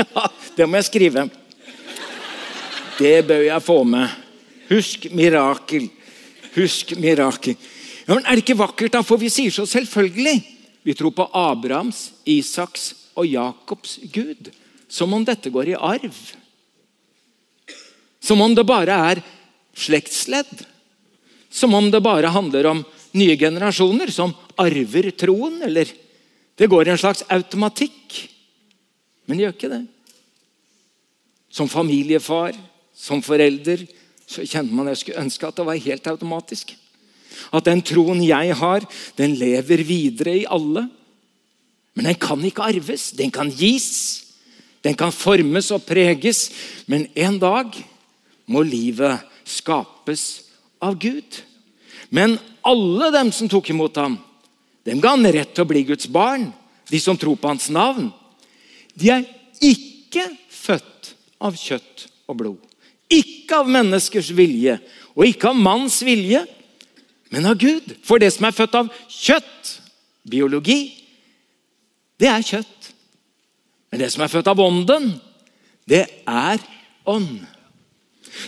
Ja, 0.00 0.22
det 0.56 0.64
må 0.64 0.78
jeg 0.78 0.86
skrive. 0.86 1.26
Det 2.96 3.18
bør 3.28 3.42
jeg 3.44 3.64
få 3.66 3.82
med. 3.84 4.14
Husk 4.70 5.10
mirakel. 5.12 5.90
Husk 6.54 6.94
mirakel. 6.96 7.58
Ja, 8.06 8.14
men 8.14 8.24
Er 8.24 8.38
det 8.38 8.46
ikke 8.46 8.56
vakkert, 8.62 8.94
da? 8.94 9.02
For 9.04 9.20
vi 9.20 9.28
sier 9.28 9.52
så 9.52 9.66
selvfølgelig. 9.68 10.40
Vi 10.88 10.94
tror 10.96 11.12
på 11.12 11.26
Abrahams, 11.36 12.14
Isaks 12.24 12.94
og 13.12 13.28
Jakobs 13.28 13.98
Gud. 14.14 14.48
Som 14.88 15.12
om 15.12 15.26
dette 15.26 15.52
går 15.52 15.74
i 15.74 15.76
arv. 15.76 16.16
Som 18.20 18.42
om 18.44 18.54
det 18.54 18.66
bare 18.68 18.96
er 19.10 19.22
slektsledd. 19.76 20.64
Som 21.50 21.74
om 21.74 21.90
det 21.90 22.02
bare 22.04 22.32
handler 22.32 22.68
om 22.70 22.82
nye 23.16 23.36
generasjoner 23.38 24.12
som 24.14 24.34
arver 24.60 25.10
troen. 25.16 25.62
Eller 25.66 25.88
det 26.56 26.68
går 26.70 26.88
i 26.88 26.92
en 26.94 27.00
slags 27.00 27.24
automatikk. 27.32 28.20
Men 29.26 29.38
det 29.38 29.46
gjør 29.46 29.56
ikke 29.56 29.72
det. 29.72 29.82
Som 31.50 31.70
familiefar, 31.70 32.54
som 32.94 33.22
forelder, 33.24 33.82
så 34.30 34.44
kjenner 34.46 34.76
man 34.76 34.90
jeg 34.92 35.00
skulle 35.00 35.24
ønske 35.24 35.48
at 35.48 35.58
det 35.58 35.66
var 35.66 35.82
helt 35.82 36.06
automatisk. 36.12 36.76
At 37.54 37.66
den 37.66 37.82
troen 37.82 38.20
jeg 38.22 38.54
har, 38.58 38.84
den 39.18 39.36
lever 39.38 39.82
videre 39.86 40.36
i 40.42 40.48
alle. 40.50 40.84
Men 41.96 42.10
den 42.10 42.18
kan 42.20 42.42
ikke 42.46 42.68
arves. 42.68 43.10
Den 43.16 43.32
kan 43.34 43.50
gis. 43.50 44.26
Den 44.84 44.96
kan 44.98 45.12
formes 45.12 45.70
og 45.74 45.82
preges. 45.88 46.48
Men 46.86 47.08
en 47.18 47.38
dag 47.42 47.74
må 48.50 48.64
livet 48.66 49.22
skapes 49.46 50.42
av 50.82 50.98
Gud. 50.98 51.40
Men 52.10 52.38
alle 52.66 53.10
dem 53.14 53.30
som 53.34 53.48
tok 53.50 53.70
imot 53.70 53.98
ham, 54.00 54.18
dem 54.86 55.00
ga 55.02 55.14
han 55.14 55.28
rett 55.30 55.52
til 55.54 55.64
å 55.64 55.70
bli 55.70 55.84
Guds 55.86 56.08
barn. 56.10 56.48
De 56.90 56.98
som 56.98 57.18
tror 57.18 57.38
på 57.38 57.50
hans 57.50 57.68
navn. 57.70 58.08
De 58.98 59.12
er 59.14 59.26
ikke 59.62 60.26
født 60.50 61.12
av 61.38 61.54
kjøtt 61.58 62.08
og 62.26 62.40
blod. 62.40 62.64
Ikke 63.10 63.60
av 63.62 63.70
menneskers 63.70 64.30
vilje 64.34 64.78
og 65.14 65.26
ikke 65.26 65.50
av 65.50 65.58
manns 65.58 65.98
vilje, 66.06 66.42
men 67.30 67.46
av 67.46 67.58
Gud. 67.58 67.94
For 68.06 68.22
det 68.22 68.32
som 68.34 68.48
er 68.48 68.56
født 68.56 68.76
av 68.78 68.90
kjøtt, 69.10 69.76
biologi, 70.26 70.80
det 72.20 72.30
er 72.30 72.44
kjøtt. 72.46 72.90
Men 73.90 74.02
det 74.02 74.10
som 74.14 74.22
er 74.24 74.30
født 74.32 74.50
av 74.50 74.62
ånden, 74.62 75.12
det 75.90 76.04
er 76.26 76.62
ånd. 77.08 77.40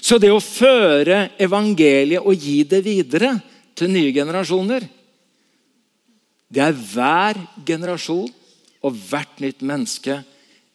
Så 0.02 0.18
det 0.20 0.30
å 0.32 0.42
føre 0.42 1.32
evangeliet 1.40 2.24
og 2.24 2.36
gi 2.38 2.62
det 2.68 2.82
videre 2.84 3.34
til 3.78 3.90
nye 3.92 4.12
generasjoner, 4.14 4.84
det 6.52 6.60
er 6.60 6.76
hver 6.76 7.38
generasjon 7.66 8.28
og 8.82 9.02
hvert 9.08 9.40
nytt 9.40 9.62
menneske 9.64 10.18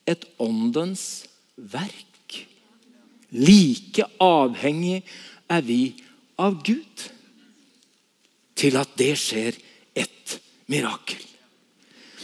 et 0.08 0.24
åndens 0.42 1.28
verk. 1.56 2.42
Like 3.36 4.08
avhengig 4.24 5.04
er 5.52 5.64
vi 5.68 5.82
av 6.40 6.58
Gud 6.66 7.08
til 8.58 8.78
at 8.80 8.96
det 8.98 9.14
skjer 9.20 9.58
et 9.98 10.38
mirakel. 10.72 11.20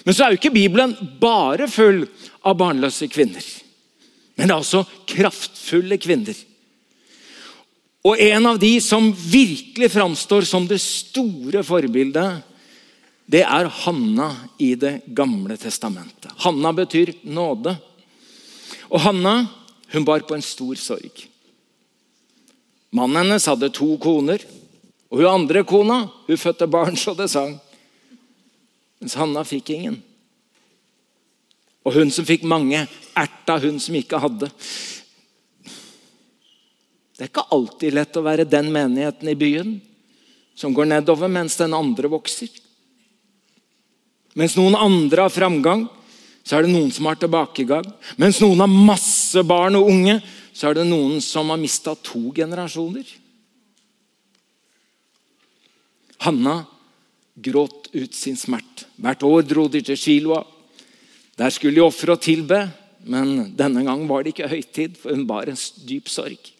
Men 0.03 0.15
så 0.15 0.25
er 0.25 0.33
jo 0.33 0.39
ikke 0.41 0.55
Bibelen 0.55 0.95
bare 1.21 1.69
full 1.71 2.03
av 2.43 2.57
barnløse 2.59 3.07
kvinner. 3.11 3.43
Men 4.35 4.49
det 4.49 4.55
er 4.55 4.63
også 4.63 4.83
kraftfulle 5.07 5.99
kvinner. 6.01 6.35
Og 8.03 8.19
en 8.19 8.45
av 8.45 8.59
de 8.59 8.73
som 8.83 9.13
virkelig 9.15 9.91
framstår 9.93 10.43
som 10.47 10.67
det 10.67 10.81
store 10.83 11.63
forbildet, 11.63 12.41
det 13.25 13.45
er 13.47 13.69
Hanna 13.85 14.29
i 14.59 14.73
Det 14.75 15.01
gamle 15.07 15.55
testamentet. 15.57 16.31
Hanna 16.43 16.73
betyr 16.75 17.13
nåde. 17.23 17.77
Og 18.91 18.99
Hanna 18.99 19.47
hun 19.93 20.05
bar 20.05 20.19
på 20.19 20.35
en 20.35 20.41
stor 20.41 20.75
sorg. 20.75 21.29
Mannen 22.93 23.23
hennes 23.23 23.45
hadde 23.47 23.71
to 23.73 23.95
koner. 24.01 24.41
Og 25.13 25.21
hun 25.21 25.29
andre 25.29 25.63
kona 25.63 26.07
hun 26.27 26.39
fødte 26.39 26.67
barn 26.67 26.97
så 26.99 27.13
det 27.17 27.29
sang. 27.31 27.55
Mens 28.99 29.15
Hanna 29.19 29.45
fikk 29.47 29.69
ingen. 29.75 30.01
Og 31.83 31.95
hun 31.97 32.11
som 32.15 32.25
fikk 32.25 32.45
mange, 32.47 32.85
erta 33.15 33.57
hun 33.59 33.79
som 33.79 33.95
ikke 33.99 34.21
hadde. 34.23 34.49
Det 37.23 37.29
er 37.29 37.31
ikke 37.37 37.55
alltid 37.55 37.93
lett 37.95 38.17
å 38.19 38.21
være 38.25 38.43
den 38.43 38.67
menigheten 38.67 39.29
i 39.31 39.33
byen 39.39 39.69
som 40.59 40.73
går 40.75 40.89
nedover 40.91 41.29
mens 41.31 41.53
den 41.55 41.71
andre 41.71 42.09
vokser. 42.11 42.49
Mens 44.35 44.57
noen 44.59 44.75
andre 44.75 45.23
har 45.23 45.31
framgang, 45.31 45.85
så 46.43 46.57
er 46.57 46.65
det 46.65 46.73
noen 46.73 46.89
som 46.91 47.05
har 47.07 47.15
tilbakegang. 47.21 47.85
Mens 48.19 48.41
noen 48.43 48.59
har 48.59 48.67
masse 48.91 49.39
barn 49.47 49.77
og 49.79 49.87
unge, 49.93 50.17
så 50.51 50.67
er 50.67 50.81
det 50.81 50.83
noen 50.89 51.21
som 51.23 51.47
har 51.47 51.61
mista 51.61 51.93
to 51.95 52.25
generasjoner. 52.35 53.07
Hanna 56.27 56.57
gråt 57.39 57.87
ut 57.93 58.17
sin 58.19 58.35
smert. 58.35 58.83
Hvert 58.99 59.23
år 59.29 59.47
dro 59.47 59.69
de 59.71 59.79
til 59.79 59.95
Shiloa. 59.95 60.41
Der 61.39 61.55
skulle 61.55 61.79
de 61.79 61.87
ofre 61.87 62.17
og 62.17 62.27
tilbe, 62.27 62.65
men 63.07 63.55
denne 63.55 63.85
gang 63.87 64.03
var 64.11 64.27
det 64.27 64.35
ikke 64.35 64.51
høytid, 64.57 64.99
for 64.99 65.15
hun 65.15 65.23
bar 65.31 65.47
en 65.47 65.63
dyp 65.87 66.11
sorg. 66.11 66.51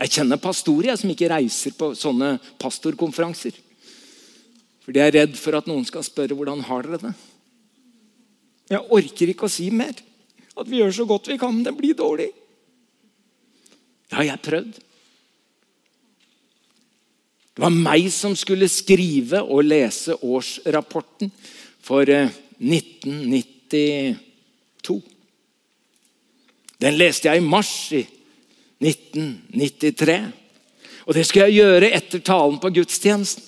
Jeg 0.00 0.14
kjenner 0.16 0.40
pastorer 0.40 0.96
som 0.96 1.10
ikke 1.12 1.28
reiser 1.28 1.74
på 1.76 1.90
sånne 1.98 2.38
pastorkonferanser. 2.60 3.52
For 4.80 4.96
de 4.96 5.02
er 5.04 5.12
redd 5.12 5.34
for 5.36 5.58
at 5.58 5.68
noen 5.68 5.84
skal 5.84 6.06
spørre 6.06 6.36
hvordan 6.36 6.64
har 6.64 6.86
dere 6.86 7.02
det. 7.02 7.14
Jeg 8.70 8.86
orker 8.96 9.32
ikke 9.32 9.48
å 9.48 9.52
si 9.52 9.68
mer. 9.74 9.98
At 10.56 10.68
vi 10.70 10.80
gjør 10.80 10.94
så 10.94 11.04
godt 11.08 11.28
vi 11.28 11.36
kan, 11.40 11.52
men 11.54 11.66
det 11.66 11.76
blir 11.76 11.96
dårlig. 11.98 12.30
Det 14.08 14.16
har 14.18 14.26
jeg 14.30 14.44
prøvd. 14.46 14.78
Det 17.50 17.62
var 17.66 17.74
meg 17.76 18.08
som 18.14 18.32
skulle 18.38 18.68
skrive 18.72 19.42
og 19.44 19.66
lese 19.68 20.16
årsrapporten 20.16 21.28
for 21.84 22.08
1992. 22.08 23.76
Eh, 23.76 24.16
Den 26.80 26.96
leste 26.96 27.28
jeg 27.28 27.36
i 27.42 27.44
mars 27.44 27.92
i 27.92 28.06
1993. 28.80 30.18
Og 31.06 31.14
Det 31.14 31.24
skal 31.26 31.48
jeg 31.48 31.60
gjøre 31.60 31.92
etter 31.92 32.22
talen 32.24 32.58
på 32.62 32.72
gudstjenesten. 32.80 33.46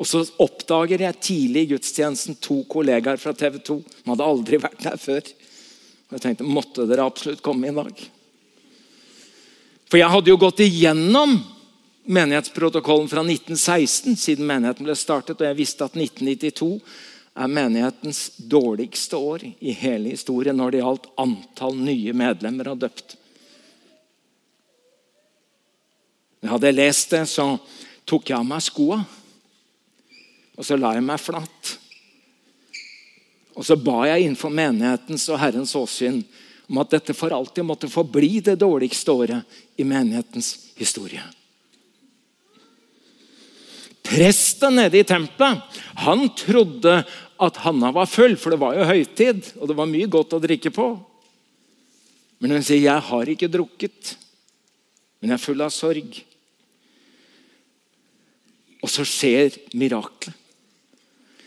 Og 0.00 0.08
så 0.08 0.22
oppdager 0.40 1.02
jeg 1.04 1.20
tidlig 1.20 1.66
i 1.66 1.70
gudstjenesten 1.74 2.38
to 2.40 2.62
kollegaer 2.70 3.20
fra 3.20 3.34
TV 3.36 3.58
2. 3.60 3.76
De 3.84 4.12
hadde 4.14 4.28
aldri 4.32 4.60
vært 4.62 4.80
der 4.86 4.96
før. 4.96 5.20
Og 6.08 6.16
jeg 6.16 6.24
tenkte 6.24 6.48
måtte 6.48 6.86
dere 6.88 7.04
absolutt 7.04 7.42
komme 7.44 7.68
i 7.68 7.74
dag. 7.76 8.00
For 9.90 10.00
jeg 10.00 10.08
hadde 10.08 10.32
jo 10.32 10.40
gått 10.40 10.62
igjennom 10.64 11.36
menighetsprotokollen 12.10 13.10
fra 13.10 13.22
1916, 13.26 14.16
siden 14.16 14.48
menigheten 14.48 14.86
ble 14.86 14.96
startet, 14.96 15.36
og 15.36 15.46
jeg 15.50 15.58
visste 15.58 15.84
at 15.84 15.98
1992 15.98 16.80
er 17.40 17.52
menighetens 17.52 18.22
dårligste 18.50 19.18
år 19.20 19.44
i 19.46 19.74
hele 19.76 20.14
historien 20.14 20.56
når 20.58 20.72
det 20.72 20.82
gjaldt 20.82 21.10
antall 21.20 21.76
nye 21.78 22.14
medlemmer 22.16 22.72
og 22.72 22.80
døpt. 22.86 23.19
Når 26.40 26.48
jeg 26.48 26.54
hadde 26.56 26.76
lest 26.76 27.10
det, 27.12 27.24
så 27.28 27.46
tok 28.08 28.30
jeg 28.30 28.38
av 28.38 28.46
meg 28.48 28.64
skoa. 28.64 29.00
Og 30.56 30.64
så 30.66 30.76
la 30.76 30.94
jeg 30.96 31.04
meg 31.04 31.20
flatt. 31.20 31.74
Og 33.56 33.66
så 33.66 33.76
ba 33.76 34.06
jeg 34.08 34.24
innenfor 34.24 34.52
menighetens 34.52 35.26
og 35.28 35.40
Herrens 35.40 35.74
åsyn 35.76 36.22
om 36.70 36.78
at 36.80 36.94
dette 36.94 37.16
for 37.18 37.34
alltid 37.34 37.66
måtte 37.66 37.90
forbli 37.90 38.38
det 38.46 38.56
dårligste 38.60 39.12
året 39.12 39.60
i 39.76 39.84
menighetens 39.84 40.70
historie. 40.78 41.24
Presten 44.06 44.78
nede 44.78 45.00
i 45.00 45.06
tempelet 45.06 45.80
han 46.06 46.24
trodde 46.38 47.02
at 47.40 47.60
Hanna 47.64 47.90
var 47.94 48.08
full, 48.10 48.36
for 48.36 48.54
det 48.54 48.60
var 48.62 48.78
jo 48.78 48.88
høytid, 48.88 49.52
og 49.60 49.68
det 49.70 49.76
var 49.76 49.88
mye 49.90 50.08
godt 50.10 50.34
å 50.36 50.40
drikke 50.42 50.72
på. 50.74 50.88
Men 52.40 52.56
hun 52.56 52.64
sier, 52.64 52.80
'Jeg 52.80 53.00
har 53.00 53.28
ikke 53.28 53.52
drukket, 53.52 54.16
men 55.20 55.30
jeg 55.30 55.38
er 55.38 55.44
full 55.44 55.60
av 55.60 55.70
sorg'. 55.70 56.29
Og 58.80 58.90
så 58.92 59.04
skjer 59.06 59.56
miraklet. 59.76 60.36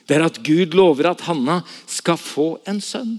Det 0.04 0.18
er 0.18 0.26
at 0.26 0.42
Gud 0.44 0.76
lover 0.76 1.14
at 1.14 1.24
Hanna 1.30 1.62
skal 1.88 2.20
få 2.20 2.48
en 2.68 2.82
sønn. 2.84 3.16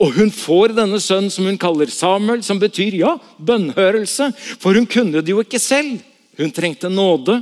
Og 0.00 0.16
hun 0.16 0.32
får 0.32 0.72
denne 0.76 0.98
sønnen 1.00 1.32
som 1.32 1.44
hun 1.48 1.58
kaller 1.60 1.90
Samuel, 1.92 2.42
som 2.44 2.60
betyr 2.60 2.96
ja, 2.96 3.12
bønnhørelse. 3.36 4.30
For 4.60 4.76
hun 4.76 4.88
kunne 4.88 5.20
det 5.20 5.32
jo 5.32 5.42
ikke 5.44 5.60
selv. 5.60 6.00
Hun 6.40 6.52
trengte 6.52 6.88
nåde, 6.92 7.38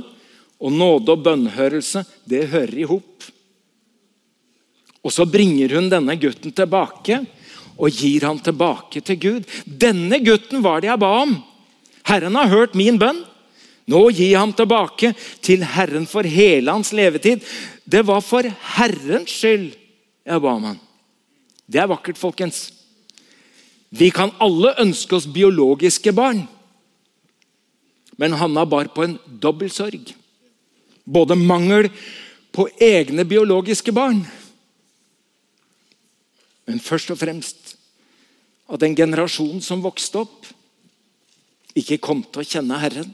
og 0.59 0.71
nåde 0.71 1.11
og 1.11 1.23
bønnhørelse, 1.23 2.05
det 2.27 2.47
hører 2.51 2.77
i 2.79 2.87
hop. 2.87 3.25
Og 5.05 5.13
så 5.13 5.27
bringer 5.29 5.75
hun 5.77 5.89
denne 5.91 6.15
gutten 6.17 6.53
tilbake 6.55 7.19
og 7.75 7.91
gir 7.91 8.23
han 8.25 8.39
tilbake 8.41 9.03
til 9.05 9.19
Gud. 9.19 9.49
Denne 9.67 10.21
gutten 10.23 10.63
var 10.63 10.81
det 10.81 10.89
jeg 10.89 11.01
ba 11.01 11.11
om. 11.25 11.35
Herren 12.07 12.39
har 12.39 12.51
hørt 12.51 12.77
min 12.77 12.97
bønn. 13.01 13.19
Nå 13.85 14.01
gi 14.09 14.31
ham 14.33 14.53
tilbake 14.57 15.11
til 15.45 15.63
Herren 15.75 16.07
for 16.09 16.25
hele 16.25 16.73
hans 16.73 16.89
levetid. 16.95 17.43
Det 17.85 18.01
var 18.07 18.23
for 18.25 18.47
Herrens 18.77 19.33
skyld 19.33 19.75
jeg 20.25 20.41
ba 20.41 20.55
om 20.57 20.71
han. 20.71 20.79
Det 21.69 21.81
er 21.81 21.89
vakkert, 21.89 22.17
folkens. 22.17 22.71
Vi 23.93 24.09
kan 24.13 24.33
alle 24.41 24.73
ønske 24.81 25.17
oss 25.17 25.27
biologiske 25.29 26.13
barn. 26.17 26.43
Men 28.17 28.37
Hanna 28.39 28.65
bar 28.65 28.89
på 28.95 29.05
en 29.05 29.19
dobbel 29.27 29.69
sorg. 29.73 30.13
Både 31.05 31.37
mangel 31.37 31.91
på 32.55 32.65
egne 32.81 33.25
biologiske 33.27 33.91
barn, 33.93 34.21
men 36.65 36.79
først 36.81 37.11
og 37.13 37.19
fremst 37.19 37.75
at 38.71 38.83
en 38.85 38.95
generasjon 38.97 39.59
som 39.61 39.83
vokste 39.83 40.23
opp, 40.23 40.47
ikke 41.75 41.99
kom 42.01 42.23
til 42.23 42.41
å 42.41 42.47
kjenne 42.47 42.79
Herren. 42.81 43.11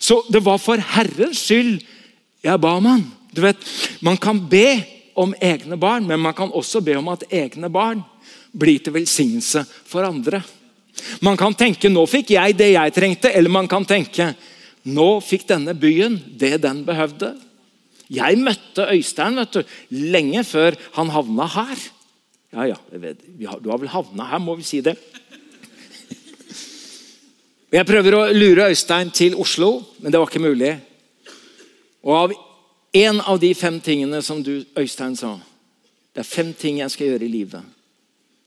Så 0.00 0.22
det 0.32 0.42
var 0.44 0.58
for 0.62 0.80
Herrens 0.80 1.42
skyld 1.44 1.82
jeg 2.44 2.60
ba 2.60 2.74
om 2.76 2.86
han. 2.86 3.04
Du 3.34 3.40
vet, 3.42 3.56
Man 4.00 4.16
kan 4.16 4.38
be 4.48 4.84
om 5.14 5.34
egne 5.40 5.76
barn, 5.78 6.06
men 6.06 6.20
man 6.20 6.34
kan 6.34 6.52
også 6.52 6.82
be 6.84 6.96
om 6.98 7.08
at 7.08 7.24
egne 7.30 7.70
barn 7.72 8.02
blir 8.54 8.82
til 8.82 8.94
velsignelse 8.94 9.64
for 9.86 10.06
andre. 10.06 10.42
Man 11.20 11.36
kan 11.36 11.54
tenke 11.54 11.88
'nå 11.88 12.06
fikk 12.06 12.30
jeg 12.30 12.56
det 12.56 12.72
jeg 12.74 12.94
trengte', 12.94 13.34
eller 13.34 13.50
man 13.50 13.68
kan 13.68 13.84
tenke 13.84 14.34
'nå 14.84 15.20
fikk 15.20 15.48
denne 15.48 15.74
byen 15.74 16.22
det 16.38 16.62
den 16.62 16.84
behøvde'. 16.84 17.40
Jeg 18.10 18.38
møtte 18.38 18.86
Øystein 18.92 19.36
vet 19.36 19.52
du, 19.52 19.62
lenge 19.90 20.44
før 20.44 20.76
han 20.92 21.08
havna 21.08 21.46
her. 21.46 21.76
Ja, 22.52 22.66
ja, 22.66 22.76
vet, 22.92 23.18
du 23.38 23.70
har 23.70 23.78
vel 23.78 23.88
havna 23.88 24.24
her, 24.24 24.38
må 24.38 24.54
vi 24.54 24.62
si 24.62 24.80
det. 24.80 24.98
Jeg 27.74 27.88
prøver 27.88 28.14
å 28.14 28.26
lure 28.30 28.68
Øystein 28.70 29.08
til 29.10 29.32
Oslo, 29.40 29.80
men 29.98 30.12
det 30.12 30.20
var 30.20 30.30
ikke 30.30 30.44
mulig. 30.44 30.76
Og 32.06 32.14
av 32.14 32.34
en 32.94 33.18
av 33.26 33.40
de 33.42 33.50
fem 33.58 33.80
tingene 33.82 34.20
som 34.22 34.44
du, 34.46 34.60
Øystein, 34.78 35.16
sa 35.18 35.40
Det 36.14 36.22
er 36.22 36.28
fem 36.28 36.52
ting 36.54 36.78
jeg 36.78 36.90
skal 36.94 37.08
gjøre 37.08 37.26
i 37.26 37.32
livet. 37.32 37.62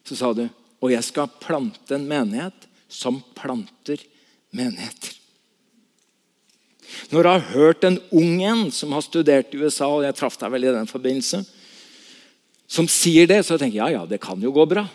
Så 0.08 0.16
sa 0.16 0.32
du 0.32 0.46
og 0.78 0.92
jeg 0.94 1.04
skal 1.04 1.32
plante 1.42 1.96
en 1.96 2.06
menighet 2.08 2.68
som 2.88 3.18
planter 3.36 4.00
menigheter. 4.54 5.16
Når 7.12 7.24
du 7.24 7.30
har 7.30 7.48
hørt 7.52 7.84
en 7.84 7.98
ung 8.16 8.44
en 8.46 8.70
som 8.72 8.94
har 8.96 9.04
studert 9.04 9.52
i 9.52 9.60
USA, 9.60 9.90
og 9.90 10.06
jeg 10.06 10.16
traff 10.16 10.38
deg 10.40 10.54
vel 10.54 10.68
i 10.70 10.76
den 10.76 10.88
forbindelse, 10.88 11.42
som 12.68 12.88
sier 12.88 13.28
det, 13.28 13.42
så 13.44 13.58
tenker 13.58 13.80
jeg 13.80 13.98
ja, 13.98 14.04
ja, 14.04 14.06
det 14.08 14.22
kan 14.24 14.40
jo 14.40 14.54
gå 14.56 14.68
bra. 14.70 14.86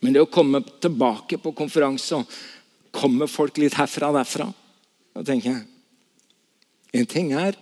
Men 0.00 0.14
det 0.14 0.22
å 0.22 0.30
komme 0.30 0.60
tilbake 0.82 1.40
på 1.42 1.54
konferanse 1.56 2.20
og 2.20 2.38
kommer 2.94 3.30
folk 3.30 3.58
litt 3.60 3.76
herfra 3.78 4.12
og 4.12 4.16
derfra 4.16 4.46
Da 5.16 5.24
tenker 5.26 5.50
jeg 5.52 7.00
En 7.00 7.08
ting 7.10 7.32
er 7.36 7.58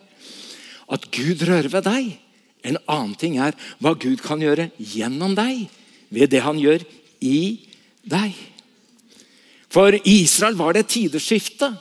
at 0.87 1.09
Gud 1.11 1.41
rører 1.43 1.67
ved 1.67 1.83
deg. 1.83 2.13
En 2.63 2.77
annen 2.87 3.17
ting 3.19 3.41
er 3.43 3.57
hva 3.83 3.91
Gud 3.99 4.21
kan 4.23 4.39
gjøre 4.39 4.69
gjennom 4.79 5.33
deg 5.35 5.65
ved 6.15 6.31
det 6.31 6.45
han 6.45 6.61
gjør 6.63 6.85
i 7.27 7.41
deg. 8.07 8.37
For 9.67 9.97
Israel 10.07 10.55
var 10.55 10.77
det 10.77 10.85
et 10.85 10.93
tideskifte. 10.95 11.73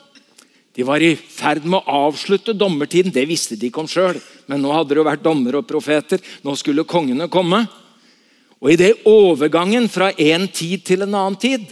De 0.75 0.83
var 0.83 1.05
i 1.05 1.13
ferd 1.15 1.63
med 1.69 1.79
å 1.79 1.99
avslutte 2.09 2.57
dommertiden. 2.57 3.13
Det 3.13 3.23
visste 3.29 3.55
de 3.55 3.69
ikke 3.69 3.85
om 3.85 3.89
sjøl, 3.89 4.17
men 4.49 4.65
nå 4.65 4.73
hadde 4.73 4.91
det 4.91 4.99
jo 4.99 5.07
vært 5.07 5.23
dommere 5.23 5.61
og 5.61 5.69
profeter. 5.69 6.19
Nå 6.43 6.55
skulle 6.59 6.87
kongene 6.89 7.29
komme. 7.31 7.61
Og 8.65 8.71
I 8.73 8.79
det 8.81 8.95
overgangen 9.05 9.85
fra 9.93 10.09
en 10.17 10.47
tid 10.49 10.81
til 10.87 11.05
en 11.05 11.13
annen 11.13 11.37
tid, 11.37 11.67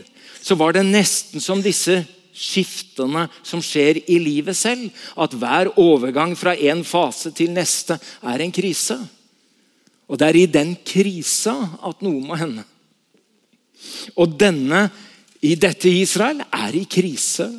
så 0.46 0.54
var 0.54 0.76
det 0.76 0.84
nesten 0.86 1.42
som 1.42 1.64
disse 1.64 2.04
skiftene 2.38 3.24
som 3.42 3.62
skjer 3.66 3.98
i 4.06 4.20
livet 4.22 4.54
selv. 4.58 4.92
At 5.18 5.34
hver 5.34 5.72
overgang 5.82 6.36
fra 6.38 6.54
en 6.54 6.84
fase 6.86 7.32
til 7.34 7.50
neste 7.56 7.98
er 8.22 8.44
en 8.46 8.54
krise. 8.54 9.00
Og 10.06 10.20
det 10.22 10.28
er 10.30 10.38
i 10.38 10.52
den 10.54 10.76
krisa 10.86 11.56
at 11.82 12.06
noe 12.06 12.22
må 12.22 12.38
hende. 12.38 12.62
Og 14.14 14.38
denne 14.38 14.86
i 15.42 15.56
dette 15.58 15.90
Israel 15.90 16.44
er 16.46 16.78
i 16.78 16.86
krise. 16.86 17.50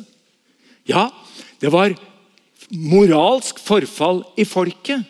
Ja, 0.87 1.09
det 1.59 1.73
var 1.75 1.91
moralsk 2.71 3.59
forfall 3.59 4.23
i 4.39 4.47
folket. 4.47 5.03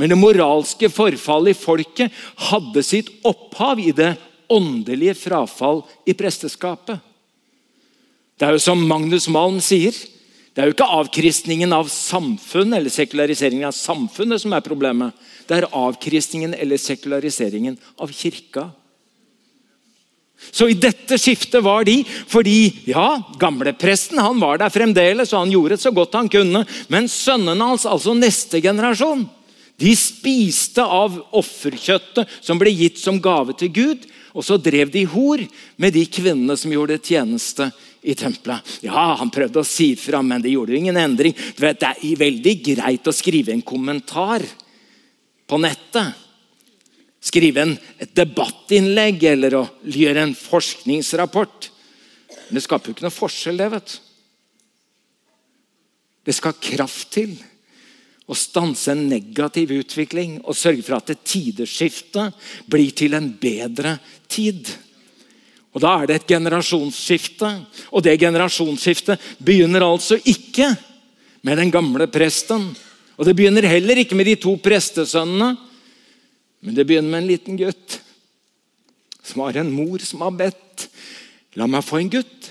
Men 0.00 0.14
det 0.14 0.16
moralske 0.16 0.88
forfallet 0.88 1.52
i 1.52 1.60
folket 1.60 2.20
hadde 2.48 2.84
sitt 2.86 3.10
opphav 3.28 3.82
i 3.82 3.92
det 3.92 4.14
åndelige 4.48 5.12
frafall 5.26 5.82
i 6.08 6.14
presteskapet. 6.16 6.96
Det 8.40 8.48
er 8.48 8.56
jo 8.56 8.62
som 8.64 8.80
Magnus 8.88 9.28
Malm 9.28 9.58
sier, 9.60 9.92
det 10.50 10.62
er 10.62 10.70
jo 10.70 10.74
ikke 10.74 10.88
avkristningen 10.96 11.70
av 11.76 11.90
samfunn 11.92 12.72
eller 12.74 12.90
sekulariseringen 12.90 13.68
av 13.68 13.76
samfunnet 13.76 14.40
som 14.42 14.56
er 14.56 14.64
problemet. 14.64 15.12
Det 15.46 15.60
er 15.60 15.68
avkristningen 15.68 16.56
eller 16.56 16.80
sekulariseringen 16.80 17.76
av 18.00 18.10
kirka. 18.16 18.70
Så 20.50 20.70
i 20.72 20.78
dette 20.80 21.18
skiftet 21.20 21.60
var 21.62 21.84
de 21.84 21.98
fordi 22.08 22.72
ja, 22.88 23.20
gamlepresten 23.38 24.18
han 24.18 24.40
var 24.40 24.62
der 24.62 24.72
fremdeles, 24.72 25.34
og 25.34 25.44
han 25.44 25.52
gjorde 25.52 25.78
så 25.78 25.92
godt 25.94 26.16
han 26.16 26.32
kunne. 26.32 26.64
Men 26.88 27.10
sønnene 27.12 27.68
hans, 27.70 27.84
altså 27.84 28.16
neste 28.16 28.62
generasjon, 28.64 29.26
de 29.80 29.92
spiste 29.96 30.84
av 30.84 31.16
offerkjøttet 31.36 32.28
som 32.44 32.58
ble 32.60 32.72
gitt 32.74 33.00
som 33.00 33.20
gave 33.22 33.56
til 33.56 33.72
Gud. 33.72 34.08
Og 34.36 34.44
så 34.46 34.58
drev 34.60 34.92
de 34.92 35.06
hor 35.10 35.40
med 35.80 35.94
de 35.96 36.04
kvinnene 36.06 36.54
som 36.58 36.70
gjorde 36.70 37.00
tjeneste 37.02 37.70
i 38.06 38.14
tempelet. 38.14 38.62
Ja, 38.84 39.16
Han 39.18 39.32
prøvde 39.32 39.62
å 39.62 39.66
si 39.66 39.94
fra, 39.98 40.20
men 40.22 40.42
det 40.44 40.52
gjorde 40.52 40.74
jo 40.74 40.82
ingen 40.82 41.00
endring. 41.00 41.34
Du 41.34 41.64
vet, 41.64 41.80
Det 41.80 41.88
er 41.88 42.20
veldig 42.20 42.54
greit 42.62 43.08
å 43.08 43.16
skrive 43.16 43.52
en 43.52 43.62
kommentar 43.62 44.44
på 45.48 45.58
nettet. 45.58 46.14
Skrive 47.20 47.62
en, 47.64 47.74
et 47.98 48.14
debattinnlegg 48.16 49.24
eller 49.24 49.58
å 49.58 49.66
gjøre 49.82 50.22
en 50.28 50.36
forskningsrapport. 50.36 51.70
Men 52.48 52.56
det 52.56 52.64
skaper 52.64 52.88
jo 52.88 52.94
ikke 52.94 53.08
noe 53.08 53.16
forskjell, 53.16 53.58
det. 53.60 53.68
vet 53.74 53.92
du. 53.92 53.98
Det 56.24 56.36
skal 56.36 56.60
kraft 56.60 57.10
til 57.16 57.34
å 58.30 58.36
stanse 58.38 58.92
en 58.92 59.08
negativ 59.10 59.72
utvikling 59.74 60.38
og 60.44 60.54
sørge 60.58 60.84
for 60.86 61.00
at 61.00 61.10
et 61.10 61.24
tideskifte 61.26 62.28
blir 62.70 62.92
til 62.94 63.16
en 63.18 63.26
bedre 63.40 63.96
tid. 64.30 64.70
Og 65.74 65.82
Da 65.82 65.96
er 65.98 66.06
det 66.06 66.16
et 66.20 66.30
generasjonsskifte. 66.34 67.50
Og 67.90 68.02
det 68.02 68.18
generasjonsskiftet 68.22 69.18
begynner 69.42 69.86
altså 69.86 70.18
ikke 70.18 70.70
med 71.42 71.58
den 71.58 71.70
gamle 71.74 72.06
presten. 72.10 72.70
Og 73.18 73.26
det 73.26 73.34
begynner 73.38 73.66
heller 73.66 73.98
ikke 74.02 74.18
med 74.18 74.30
de 74.30 74.36
to 74.40 74.54
prestesønnene, 74.62 75.56
men 76.60 76.74
det 76.76 76.86
begynner 76.86 77.10
med 77.10 77.22
en 77.22 77.30
liten 77.30 77.58
gutt 77.58 78.00
som 79.24 79.42
har 79.44 79.60
en 79.60 79.70
mor 79.72 80.02
som 80.04 80.22
har 80.24 80.34
bedt 80.34 80.88
La 81.58 81.66
meg 81.66 81.82
få 81.82 81.98
en 81.98 82.10
gutt 82.12 82.46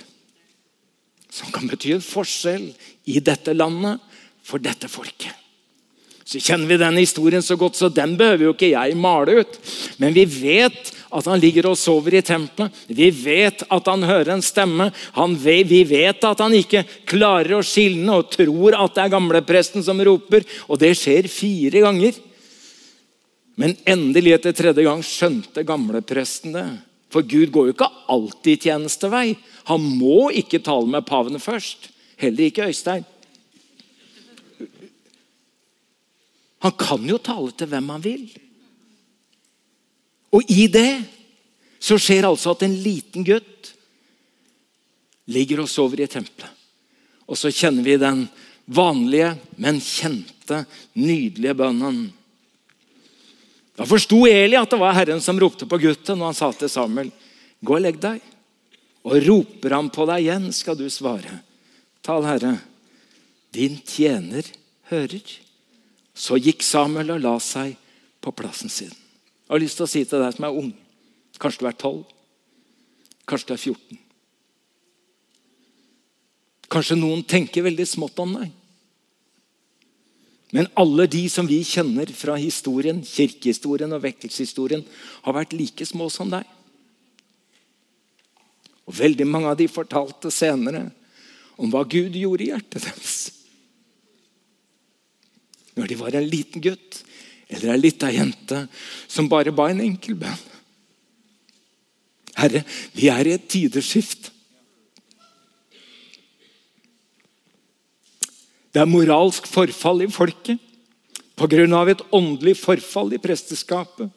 som 1.31 1.51
kan 1.55 1.69
bety 1.71 1.93
en 1.95 2.03
forskjell 2.03 2.65
i 3.07 3.21
dette 3.23 3.53
landet 3.55 4.01
for 4.43 4.59
dette 4.59 4.89
folket. 4.91 5.38
Så 6.29 6.37
kjenner 6.37 6.69
vi 6.69 6.77
den 6.77 6.97
historien 6.99 7.41
så 7.41 7.55
godt, 7.57 7.77
så 7.79 7.87
den 7.89 8.11
behøver 8.17 8.43
jo 8.43 8.51
ikke 8.53 8.67
jeg 8.69 8.97
male 9.01 9.39
ut. 9.41 9.55
Men 9.97 10.13
vi 10.13 10.27
vet 10.29 10.91
at 11.09 11.25
han 11.25 11.41
ligger 11.41 11.71
og 11.71 11.79
sover 11.81 12.19
i 12.19 12.21
tempelet. 12.21 12.75
Vi 12.85 13.07
vet 13.09 13.63
at 13.65 13.89
han 13.89 14.05
hører 14.05 14.35
en 14.35 14.45
stemme. 14.45 14.91
Vet, 15.41 15.65
vi 15.71 15.81
vet 15.89 16.29
at 16.29 16.45
han 16.45 16.53
ikke 16.53 16.83
klarer 17.09 17.57
å 17.57 17.65
skilne 17.65 18.19
og 18.19 18.29
tror 18.35 18.77
at 18.77 18.93
det 18.93 19.07
er 19.07 19.15
gamlepresten 19.15 19.85
som 19.85 20.05
roper. 20.05 20.45
Og 20.69 20.77
det 20.85 20.93
skjer 21.01 21.31
fire 21.33 21.81
ganger. 21.87 22.21
Men 23.57 23.73
endelig 23.89 24.37
etter 24.37 24.53
tredje 24.61 24.85
gang 24.85 25.01
skjønte 25.01 25.65
gamlepresten 25.65 26.53
det. 26.53 26.67
For 27.09 27.25
Gud 27.25 27.49
går 27.49 27.71
jo 27.71 27.79
ikke 27.79 27.93
alltid 28.05 28.69
tjenestevei. 28.69 29.31
Han 29.73 29.95
må 29.97 30.27
ikke 30.29 30.61
tale 30.61 30.93
med 30.93 31.09
pavene 31.09 31.41
først. 31.41 31.89
Heller 32.21 32.51
ikke 32.51 32.69
Øystein. 32.69 33.07
Han 36.65 36.75
kan 36.75 37.05
jo 37.07 37.17
tale 37.23 37.53
til 37.55 37.69
hvem 37.71 37.89
han 37.93 38.03
vil. 38.03 38.25
Og 40.35 40.51
i 40.51 40.67
det 40.71 41.01
så 41.79 41.97
skjer 41.99 42.27
altså 42.27 42.53
at 42.53 42.65
en 42.67 42.75
liten 42.83 43.25
gutt 43.25 43.71
ligger 45.29 45.63
og 45.63 45.71
sover 45.71 46.03
i 46.03 46.09
tempelet. 46.09 46.51
Og 47.29 47.37
så 47.37 47.51
kjenner 47.53 47.85
vi 47.85 47.95
den 48.01 48.25
vanlige, 48.65 49.35
men 49.61 49.77
kjente, 49.81 50.63
nydelige 50.97 51.55
bønnen. 51.57 51.99
Da 53.77 53.85
forsto 53.87 54.25
Eli 54.27 54.57
at 54.59 54.73
det 54.73 54.81
var 54.81 54.97
Herren 54.97 55.21
som 55.23 55.39
ropte 55.39 55.69
på 55.69 55.79
gutten, 55.79 56.19
og 56.19 56.31
han 56.31 56.37
sa 56.37 56.51
til 56.51 56.69
Samuel, 56.69 57.11
'Gå 57.61 57.75
og 57.75 57.81
legg 57.81 57.99
deg.' 58.01 58.21
Og 59.07 59.15
roper 59.23 59.71
han 59.71 59.89
på 59.89 60.05
deg 60.05 60.25
igjen, 60.25 60.51
skal 60.53 60.75
du 60.75 60.89
svare. 60.91 61.39
Tal, 62.03 62.25
Herre, 62.27 62.59
din 63.51 63.79
tjener 63.79 64.43
hører. 64.91 65.23
Så 66.19 66.35
gikk 66.41 66.65
Samuel 66.67 67.15
og 67.15 67.23
la 67.23 67.37
seg 67.43 67.77
på 68.19 68.33
plassen 68.35 68.71
sin. 68.71 68.91
Jeg 68.91 69.53
har 69.53 69.63
lyst 69.63 69.79
til 69.79 69.87
å 69.87 69.89
si 69.89 70.03
til 70.05 70.21
deg 70.21 70.35
som 70.35 70.47
er 70.49 70.61
ung 70.61 70.69
Kanskje 71.39 71.63
du 71.63 71.67
er 71.69 71.75
12. 71.77 71.99
Kanskje 73.29 73.47
du 73.47 73.53
er 73.55 73.61
14. 73.61 73.99
Kanskje 76.69 76.97
noen 76.99 77.23
tenker 77.23 77.63
veldig 77.63 77.85
smått 77.87 78.19
om 78.19 78.35
deg. 78.35 78.51
Men 80.51 80.67
alle 80.81 81.05
de 81.07 81.23
som 81.31 81.47
vi 81.47 81.61
kjenner 81.63 82.11
fra 82.11 82.35
historien, 82.41 82.99
kirkehistorien 83.05 83.95
og 83.95 84.03
vekkelseshistorien, 84.03 84.83
har 85.23 85.37
vært 85.37 85.55
like 85.55 85.85
små 85.87 86.09
som 86.11 86.31
deg. 86.33 86.43
Og 88.89 88.97
Veldig 88.99 89.27
mange 89.29 89.53
av 89.53 89.59
de 89.59 89.69
fortalte 89.69 90.33
senere 90.33 90.89
om 91.55 91.69
hva 91.71 91.85
Gud 91.87 92.17
gjorde 92.17 92.43
i 92.43 92.51
hjertet 92.51 92.89
deres. 92.89 93.19
Når 95.79 95.87
de 95.87 95.97
var 95.99 96.17
en 96.17 96.27
liten 96.27 96.63
gutt 96.63 97.03
eller 97.49 97.73
ei 97.73 97.81
lita 97.81 98.11
jente 98.13 98.65
som 99.09 99.29
bare 99.31 99.53
ba 99.55 99.69
en 99.71 99.81
enkel 99.81 100.17
bønn. 100.19 100.45
Herre, 102.39 102.61
vi 102.95 103.09
er 103.11 103.27
i 103.27 103.33
et 103.35 103.47
tideskift. 103.51 104.29
Det 108.69 108.83
er 108.83 108.89
moralsk 108.89 109.49
forfall 109.49 110.05
i 110.05 110.11
folket 110.13 110.61
pga. 111.39 111.89
et 111.89 112.05
åndelig 112.11 112.57
forfall 112.59 113.13
i 113.13 113.17
presteskapet. 113.17 114.09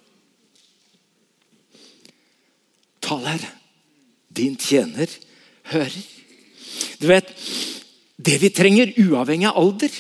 Tal, 3.01 3.25
Herre. 3.27 3.51
Din 4.29 4.57
tjener 4.57 5.09
hører. 5.65 6.03
Du 7.01 7.07
vet, 7.07 7.29
Det 8.23 8.39
vi 8.39 8.51
trenger, 8.51 8.93
uavhengig 9.03 9.49
av 9.49 9.57
alder 9.59 9.91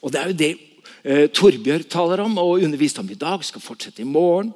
Og 0.00 0.12
det 0.12 0.20
er 0.20 0.28
jo 0.28 0.36
det 0.38 0.69
eh, 1.02 1.28
Torbjørg 1.32 1.88
taler 1.90 2.24
om 2.24 2.38
og 2.42 2.64
underviste 2.64 3.02
om 3.02 3.10
i 3.10 3.18
dag, 3.18 3.44
skal 3.44 3.64
fortsette 3.64 4.02
i 4.02 4.08
morgen. 4.08 4.52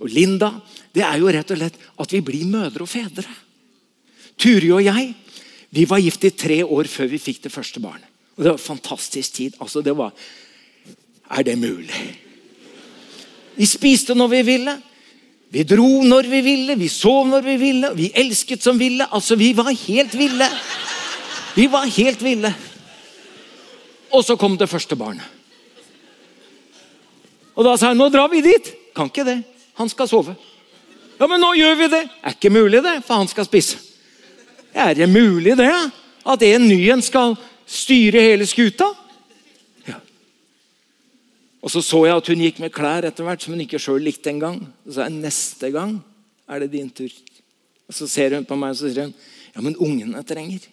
Og 0.00 0.08
Linda. 0.08 0.54
Det 0.92 1.04
er 1.04 1.18
jo 1.20 1.30
rett 1.30 1.50
og 1.52 1.60
slett 1.60 1.76
at 2.00 2.12
vi 2.12 2.22
blir 2.24 2.48
mødre 2.48 2.86
og 2.86 2.90
fedre. 2.90 3.28
Turi 4.40 4.70
og 4.72 4.84
jeg 4.86 5.10
vi 5.70 5.86
var 5.86 6.02
gift 6.02 6.24
i 6.26 6.32
tre 6.34 6.62
år 6.64 6.88
før 6.90 7.10
vi 7.12 7.22
fikk 7.22 7.44
det 7.44 7.52
første 7.54 7.80
barnet. 7.82 8.06
Og 8.36 8.42
Det 8.42 8.50
var 8.50 8.58
en 8.58 8.64
fantastisk 8.64 9.32
tid. 9.32 9.52
Altså, 9.60 9.82
det 9.82 9.96
var 9.96 10.12
Er 11.30 11.42
det 11.42 11.58
mulig? 11.58 12.18
Vi 13.56 13.66
spiste 13.66 14.14
når 14.14 14.28
vi 14.28 14.42
ville. 14.42 14.82
Vi 15.50 15.62
dro 15.62 16.02
når 16.02 16.26
vi 16.30 16.40
ville, 16.40 16.74
vi 16.74 16.88
sov 16.88 17.26
når 17.26 17.42
vi 17.42 17.56
ville, 17.56 17.94
vi 17.94 18.10
elsket 18.14 18.62
som 18.62 18.78
ville. 18.78 19.06
Altså, 19.12 19.36
vi 19.36 19.52
var 19.52 19.70
helt 19.70 20.14
ville. 20.18 20.48
Vi 21.54 21.66
var 21.66 21.86
helt 21.86 22.22
ville. 22.22 22.54
Og 24.10 24.24
så 24.24 24.36
kom 24.36 24.56
det 24.56 24.68
første 24.68 24.96
barnet. 24.96 25.39
Og 27.60 27.66
da 27.66 27.74
sa 27.76 27.90
jeg 27.90 27.98
nå 28.00 28.06
drar 28.08 28.30
vi 28.32 28.40
dit. 28.40 28.72
Kan 28.96 29.10
ikke 29.10 29.26
det. 29.26 29.36
Han 29.76 29.90
skal 29.92 30.08
sove. 30.08 30.32
Ja, 31.20 31.26
men 31.28 31.42
nå 31.42 31.50
gjør 31.52 31.74
vi 31.76 31.88
det! 31.92 32.06
Er 32.24 32.32
ikke 32.32 32.52
mulig, 32.52 32.80
det, 32.80 32.94
for 33.04 33.20
han 33.20 33.28
skal 33.28 33.44
spise. 33.44 33.76
Er 34.72 34.94
det 34.96 35.08
mulig, 35.12 35.52
det? 35.58 35.68
At 36.24 36.44
en 36.46 36.64
ny 36.64 36.78
en 36.94 37.02
skal 37.04 37.34
styre 37.68 38.22
hele 38.24 38.46
skuta? 38.48 38.86
Ja. 39.84 39.98
Og 41.60 41.74
så 41.74 41.82
så 41.84 42.00
jeg 42.06 42.16
at 42.16 42.30
hun 42.32 42.44
gikk 42.46 42.62
med 42.64 42.72
klær 42.72 43.04
etter 43.04 43.28
hvert 43.28 43.44
som 43.44 43.52
hun 43.52 43.60
ikke 43.66 43.80
sjøl 43.82 44.00
likte 44.08 44.32
engang. 44.32 44.62
Så 44.86 44.96
sa 44.96 45.10
jeg 45.10 45.18
neste 45.18 45.70
gang 45.74 45.98
er 46.48 46.64
det 46.64 46.70
din 46.72 46.88
tur. 46.88 47.12
Og 47.90 47.94
Så 47.94 48.08
ser 48.08 48.38
hun 48.38 48.48
på 48.48 48.56
meg 48.56 48.72
og 48.72 48.80
så 48.80 48.88
sier 48.88 49.10
hun, 49.10 49.14
ja, 49.52 49.60
men 49.60 49.76
ungene 49.76 50.24
trenger. 50.24 50.64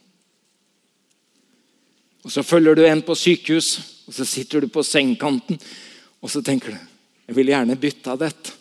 Og 2.24 2.32
Så 2.32 2.48
følger 2.48 2.80
du 2.80 2.86
en 2.86 3.04
på 3.04 3.16
sykehus, 3.16 3.76
og 4.08 4.16
så 4.16 4.24
sitter 4.26 4.64
du 4.64 4.72
på 4.72 4.84
sengekanten 4.84 5.60
og 6.22 6.32
så 6.32 6.42
tenker 6.46 6.74
du 6.74 6.80
jeg 7.28 7.36
ville 7.36 7.52
gjerne 7.52 7.76
bytta 7.76 8.16
dette 8.20 8.54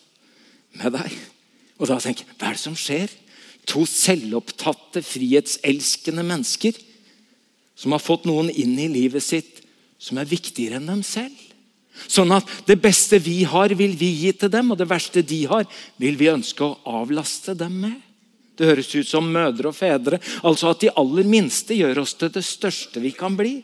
med 0.76 0.96
deg. 0.96 1.12
Og 1.78 1.86
da 1.86 2.00
tenker 2.02 2.24
jeg 2.24 2.34
hva 2.34 2.48
er 2.48 2.56
det 2.56 2.62
som 2.64 2.74
skjer? 2.78 3.12
To 3.70 3.84
selvopptatte, 3.86 5.02
frihetselskende 5.06 6.24
mennesker 6.26 6.74
som 7.78 7.94
har 7.94 8.02
fått 8.02 8.26
noen 8.26 8.50
inn 8.50 8.74
i 8.80 8.88
livet 8.90 9.22
sitt 9.22 9.62
som 10.02 10.18
er 10.18 10.28
viktigere 10.28 10.80
enn 10.80 10.90
dem 10.90 11.04
selv. 11.06 11.36
Sånn 12.10 12.34
at 12.34 12.48
det 12.68 12.76
beste 12.82 13.20
vi 13.22 13.40
har, 13.48 13.72
vil 13.72 13.94
vi 13.96 14.10
gi 14.20 14.32
til 14.36 14.50
dem, 14.52 14.72
og 14.72 14.80
det 14.80 14.88
verste 14.90 15.22
de 15.24 15.38
har, 15.48 15.64
vil 15.96 16.18
vi 16.18 16.28
ønske 16.28 16.64
å 16.66 16.98
avlaste 17.00 17.54
dem 17.56 17.78
med. 17.86 17.96
Det 18.56 18.68
høres 18.68 18.92
ut 18.92 19.08
som 19.08 19.28
mødre 19.32 19.70
og 19.70 19.76
fedre. 19.76 20.20
Altså 20.44 20.70
at 20.72 20.82
de 20.84 20.92
aller 20.96 21.28
minste 21.28 21.76
gjør 21.76 22.02
oss 22.04 22.14
til 22.16 22.32
det 22.32 22.44
største 22.44 23.00
vi 23.04 23.12
kan 23.16 23.36
bli. 23.36 23.58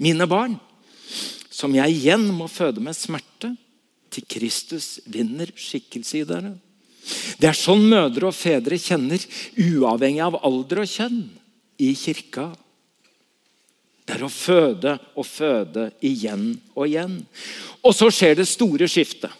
Mine 0.00 0.28
barn, 0.28 0.56
som 1.60 1.74
jeg 1.76 1.92
igjen 1.98 2.24
må 2.32 2.48
føde 2.50 2.82
med 2.82 2.96
smerte, 2.96 3.52
til 4.10 4.26
Kristus 4.26 4.98
vinner 5.06 5.52
skikkelse 5.54 6.18
i 6.18 6.26
dere. 6.26 6.56
Det 7.40 7.48
er 7.48 7.56
sånn 7.56 7.84
mødre 7.88 8.28
og 8.30 8.36
fedre 8.36 8.78
kjenner, 8.80 9.22
uavhengig 9.54 10.24
av 10.24 10.40
alder 10.46 10.82
og 10.82 10.90
kjønn, 10.90 11.20
i 11.80 11.92
kirka. 11.96 12.50
Det 14.04 14.16
er 14.16 14.24
å 14.26 14.32
føde 14.32 14.96
og 15.14 15.26
føde 15.26 15.86
igjen 16.04 16.56
og 16.74 16.88
igjen. 16.88 17.20
Og 17.86 17.94
så 17.96 18.10
skjer 18.12 18.40
det 18.40 18.48
store 18.50 18.88
skiftet. 18.90 19.30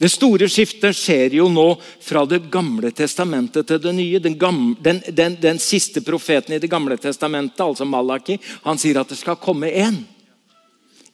Det 0.00 0.08
store 0.08 0.46
skiftet 0.48 0.96
skjer 0.96 1.34
jo 1.36 1.50
nå 1.52 1.66
fra 2.00 2.22
Det 2.24 2.38
gamle 2.52 2.88
testamentet 2.96 3.66
til 3.68 3.82
det 3.82 3.92
nye. 3.92 4.22
Den, 4.22 4.38
gamle, 4.40 4.78
den, 4.80 5.02
den, 5.12 5.36
den 5.42 5.58
siste 5.60 6.00
profeten 6.00 6.54
i 6.56 6.62
Det 6.62 6.70
gamle 6.72 6.96
testamentet, 6.96 7.60
altså 7.60 7.84
Malaki, 7.84 8.38
han 8.64 8.80
sier 8.80 9.02
at 9.02 9.12
det 9.12 9.18
skal 9.20 9.36
komme 9.42 9.68
en 9.82 10.00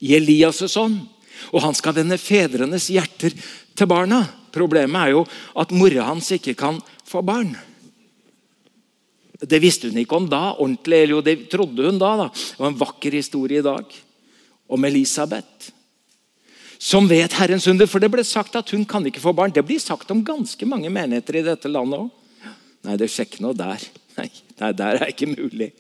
i 0.00 0.16
Elias' 0.18 0.76
ånd. 0.80 1.00
Og 1.52 1.62
han 1.62 1.76
skal 1.76 1.94
vende 1.98 2.18
fedrenes 2.18 2.88
hjerter 2.92 3.34
til 3.76 3.88
barna. 3.90 4.22
Problemet 4.54 4.96
er 5.02 5.14
jo 5.14 5.24
at 5.60 5.74
mora 5.76 6.08
hans 6.08 6.30
ikke 6.32 6.56
kan 6.58 6.80
få 7.06 7.22
barn. 7.26 7.52
Det 9.36 9.60
visste 9.60 9.90
hun 9.90 10.00
ikke 10.00 10.16
om 10.16 10.28
da, 10.32 10.54
ordentlig, 10.56 11.02
eller 11.04 11.18
jo, 11.18 11.24
det 11.24 11.36
trodde 11.52 11.84
hun 11.84 12.00
da. 12.00 12.14
da. 12.24 12.28
Det 12.32 12.60
var 12.62 12.72
en 12.72 12.80
vakker 12.80 13.18
historie 13.18 13.60
i 13.60 13.66
dag 13.66 13.98
om 14.72 14.88
Elisabeth 14.88 15.72
som 16.78 17.08
vet 17.08 17.32
Herrens 17.32 17.66
under. 17.66 17.88
For 17.88 18.02
det 18.02 18.10
ble 18.12 18.24
sagt 18.26 18.56
at 18.58 18.70
hun 18.74 18.84
kan 18.88 19.04
ikke 19.08 19.22
få 19.22 19.34
barn. 19.36 19.54
Det 19.54 19.64
blir 19.66 19.80
sagt 19.82 20.10
om 20.12 20.24
ganske 20.24 20.68
mange 20.68 20.90
menigheter 20.92 21.40
i 21.40 21.44
dette 21.46 21.70
landet 21.72 22.06
òg. 22.06 22.10
Nei, 22.86 22.96
det 23.00 23.10
skjer 23.10 23.26
ikke 23.26 23.44
noe 23.44 23.56
der. 23.56 23.82
Nei, 24.16 24.72
der 24.78 25.00
er 25.00 25.10
ikke 25.10 25.28
mulig. 25.28 25.72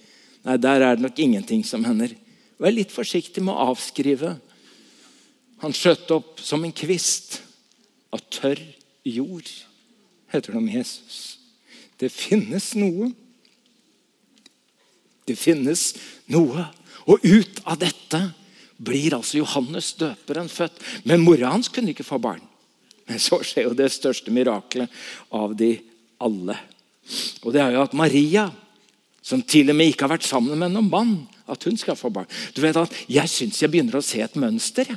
Nei, 0.46 0.56
Der 0.60 0.82
er 0.82 0.96
det 0.96 1.04
nok 1.04 1.18
ingenting 1.22 1.62
som 1.64 1.84
hender. 1.86 2.12
Vær 2.62 2.72
litt 2.72 2.94
forsiktig 2.94 3.42
med 3.44 3.54
å 3.54 3.72
avskrive. 3.72 4.36
Han 5.62 5.74
skjøt 5.76 6.12
opp 6.16 6.40
som 6.44 6.64
en 6.64 6.74
kvist 6.76 7.40
av 8.14 8.22
tørr 8.32 8.60
jord, 9.06 9.48
heter 10.32 10.52
det 10.52 10.60
om 10.60 10.68
Jesus. 10.68 11.38
Det 12.00 12.10
finnes 12.12 12.72
noe. 12.76 13.10
Det 15.26 15.36
finnes 15.38 15.92
noe. 16.32 16.66
Og 17.06 17.22
ut 17.24 17.62
av 17.64 17.78
dette 17.80 18.20
blir 18.76 19.16
altså 19.16 19.40
Johannes 19.40 19.94
døperen 20.00 20.50
født. 20.52 20.80
Men 21.08 21.24
mora 21.24 21.52
hans 21.54 21.70
kunne 21.72 21.94
ikke 21.94 22.06
få 22.06 22.20
barn. 22.22 22.42
Men 23.06 23.22
så 23.22 23.38
skjer 23.44 23.68
jo 23.68 23.76
det 23.78 23.92
største 23.94 24.32
miraklet 24.34 24.92
av 25.34 25.54
de 25.56 25.76
alle. 26.22 26.56
Og 27.44 27.52
det 27.54 27.62
er 27.62 27.76
jo 27.76 27.84
at 27.86 27.94
Maria, 27.96 28.48
som 29.22 29.42
til 29.46 29.70
og 29.70 29.78
med 29.78 29.92
ikke 29.92 30.06
har 30.06 30.16
vært 30.16 30.26
sammen 30.26 30.58
med 30.58 30.74
noen 30.74 30.90
mann, 30.90 31.14
at 31.46 31.66
hun 31.68 31.76
skal 31.78 31.98
få 31.98 32.10
barn. 32.12 32.28
Du 32.54 32.62
vet 32.64 32.76
at 32.78 32.94
Jeg 33.10 33.30
syns 33.30 33.60
jeg 33.62 33.72
begynner 33.72 33.98
å 33.98 34.04
se 34.04 34.22
et 34.22 34.38
mønster. 34.38 34.90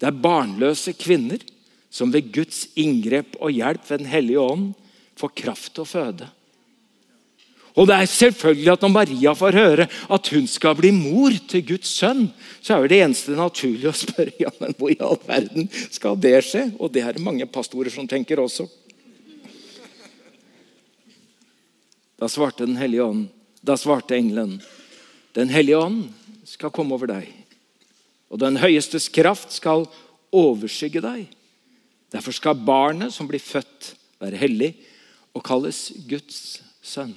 Det 0.00 0.08
er 0.08 0.22
barnløse 0.24 0.94
kvinner 0.96 1.42
som 1.90 2.12
ved 2.14 2.30
Guds 2.32 2.68
inngrep 2.78 3.36
og 3.40 3.52
hjelp 3.52 3.88
ved 3.88 4.04
Den 4.04 4.12
hellige 4.12 4.44
ånd 4.44 4.68
får 5.18 5.34
kraft 5.42 5.74
til 5.74 5.84
å 5.84 5.90
føde. 5.90 6.28
Og 7.78 7.86
det 7.86 7.96
er 7.96 8.10
selvfølgelig 8.10 8.72
at 8.72 8.82
Når 8.82 8.92
Maria 8.94 9.34
får 9.36 9.58
høre 9.58 9.86
at 10.10 10.30
hun 10.34 10.46
skal 10.50 10.76
bli 10.78 10.90
mor 10.94 11.34
til 11.50 11.64
Guds 11.66 11.92
sønn, 12.00 12.28
så 12.62 12.76
er 12.76 12.90
det 12.90 13.00
eneste 13.04 13.36
naturlig 13.38 13.90
å 13.90 13.96
spørre 13.96 14.34
ja, 14.42 14.50
men 14.62 14.74
hvor 14.78 14.92
i 14.92 14.98
all 15.02 15.20
verden 15.26 15.68
skal 15.90 16.18
det 16.18 16.38
skje. 16.46 16.66
Og 16.78 16.92
det 16.94 17.04
er 17.04 17.16
det 17.16 17.24
mange 17.24 17.46
pastorer 17.46 17.92
som 17.94 18.08
tenker 18.10 18.42
også. 18.42 18.66
Da 22.20 22.28
svarte 22.28 22.66
Den 22.66 22.76
hellige 22.76 23.06
ånd, 23.06 23.28
da 23.64 23.78
svarte 23.80 24.16
engelen, 24.18 24.58
Den 25.36 25.50
hellige 25.52 25.78
ånd 25.78 26.08
skal 26.48 26.72
komme 26.74 26.96
over 26.96 27.10
deg, 27.10 27.28
og 28.30 28.40
Den 28.42 28.58
høyestes 28.62 29.08
kraft 29.12 29.52
skal 29.54 29.86
overskygge 30.34 31.02
deg. 31.02 31.26
Derfor 32.10 32.34
skal 32.34 32.58
barnet 32.66 33.14
som 33.14 33.28
blir 33.30 33.42
født, 33.42 33.94
være 34.20 34.36
hellig 34.36 34.74
og 35.34 35.44
kalles 35.46 35.90
Guds 36.10 36.60
sønn. 36.82 37.14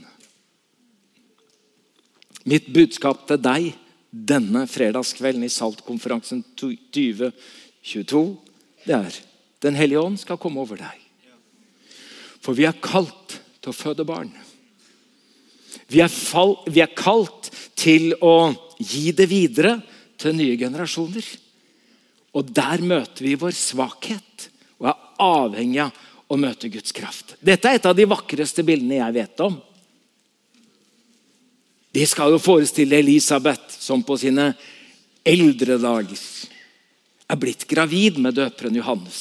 Mitt 2.48 2.70
budskap 2.76 3.26
til 3.28 3.40
deg 3.42 3.72
denne 4.14 4.68
fredagskvelden 4.70 5.46
i 5.48 5.52
Saltkonferansen 5.52 6.44
2022, 6.60 8.24
det 8.86 8.98
er 9.00 9.22
Den 9.64 9.78
hellige 9.80 10.02
ånd 10.02 10.18
skal 10.20 10.38
komme 10.38 10.60
over 10.60 10.76
deg. 10.76 10.98
For 12.44 12.52
vi 12.52 12.66
er 12.68 12.76
kalt 12.84 13.38
til 13.64 13.72
å 13.72 13.76
føde 13.78 14.04
barn. 14.04 14.34
Vi 15.92 16.02
er, 16.04 16.12
fall, 16.12 16.56
vi 16.68 16.82
er 16.84 16.94
kalt 16.96 17.52
til 17.80 18.14
å 18.24 18.54
gi 18.80 19.12
det 19.16 19.28
videre 19.32 19.78
til 20.20 20.36
nye 20.38 20.58
generasjoner. 20.60 21.26
Og 22.34 22.50
der 22.50 22.82
møter 22.82 23.28
vi 23.28 23.36
vår 23.40 23.54
svakhet 23.58 24.48
og 24.80 24.90
er 24.90 25.04
avhengig 25.24 25.84
av 25.86 26.02
å 26.34 26.40
møte 26.40 26.72
Guds 26.72 26.96
kraft. 26.96 27.36
Dette 27.44 27.70
er 27.70 27.78
et 27.78 27.86
av 27.90 27.96
de 27.98 28.08
vakreste 28.10 28.66
bildene 28.66 29.02
jeg 29.02 29.18
vet 29.20 29.44
om. 29.46 29.60
Det 31.94 32.08
skal 32.10 32.34
jo 32.34 32.42
forestille 32.42 32.98
Elisabeth, 32.98 33.76
som 33.78 34.02
på 34.02 34.18
sine 34.18 34.50
eldre 35.24 35.78
dager 35.78 36.18
er 37.30 37.40
blitt 37.40 37.68
gravid 37.70 38.18
med 38.22 38.36
døperen 38.40 38.80
Johannes. 38.80 39.20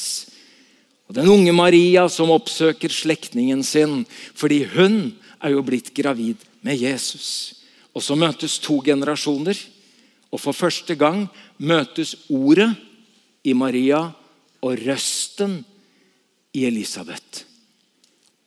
Og 1.09 1.18
Den 1.18 1.29
unge 1.29 1.53
Maria 1.53 2.07
som 2.09 2.33
oppsøker 2.33 2.92
slektningen 2.92 3.61
sin 3.66 4.03
fordi 4.09 4.62
hun 4.72 5.12
er 5.42 5.53
jo 5.53 5.64
blitt 5.66 5.92
gravid 5.94 6.40
med 6.62 6.79
Jesus. 6.79 7.55
Og 7.92 8.03
Så 8.03 8.16
møtes 8.16 8.59
to 8.59 8.81
generasjoner, 8.85 9.59
og 10.33 10.40
for 10.40 10.57
første 10.57 10.94
gang 10.96 11.27
møtes 11.59 12.14
ordet 12.33 12.70
i 13.44 13.53
Maria 13.53 14.07
og 14.62 14.79
røsten 14.81 15.59
i 16.57 16.64
Elisabeth. 16.64 17.44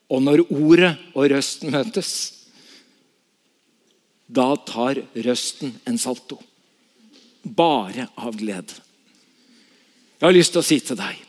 Og 0.10 0.21
når 0.21 0.45
ordet 0.49 0.95
og 1.13 1.30
røsten 1.30 1.73
møtes, 1.73 2.10
da 4.25 4.56
tar 4.65 5.01
røsten 5.13 5.75
en 5.86 5.97
salto. 6.01 6.39
Bare 7.45 8.08
av 8.17 8.34
glede. 8.38 8.82
Jeg 10.17 10.25
har 10.25 10.34
lyst 10.34 10.56
til 10.56 10.63
å 10.63 10.65
si 10.65 10.80
til 10.82 10.97
deg 10.97 11.21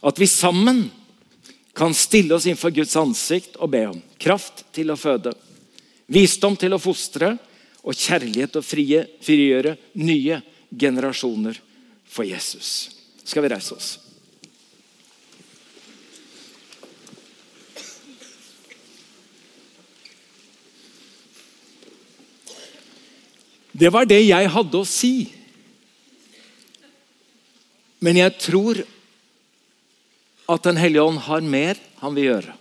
at 0.00 0.18
vi 0.18 0.26
sammen 0.26 0.86
kan 1.76 1.92
stille 1.94 2.34
oss 2.34 2.46
innenfor 2.48 2.72
Guds 2.74 2.96
ansikt 2.96 3.58
og 3.60 3.70
be 3.74 3.82
om 3.90 3.98
kraft 4.18 4.64
til 4.74 4.90
å 4.90 4.98
føde, 4.98 5.34
visdom 6.10 6.58
til 6.58 6.74
å 6.74 6.82
fostre 6.82 7.34
og 7.80 7.96
kjærlighet 7.96 8.52
til 8.52 8.60
å 8.62 8.66
frie, 8.66 9.02
frigjøre 9.22 9.76
nye 10.02 10.40
generasjoner 10.70 11.58
for 12.10 12.26
Jesus. 12.26 12.90
Skal 13.24 13.46
vi 13.46 13.52
reise 13.52 13.76
oss? 13.76 13.90
Det 23.80 23.88
var 23.88 24.04
det 24.04 24.20
jeg 24.26 24.50
hadde 24.52 24.76
å 24.76 24.88
si. 24.88 25.30
Men 28.04 28.18
jeg 28.18 28.36
tror 28.40 28.82
at 30.50 30.64
Den 30.66 30.80
hellige 30.80 31.04
ånd 31.06 31.20
har 31.28 31.44
mer 31.46 31.78
han 32.00 32.16
vil 32.16 32.26
gjøre. 32.26 32.59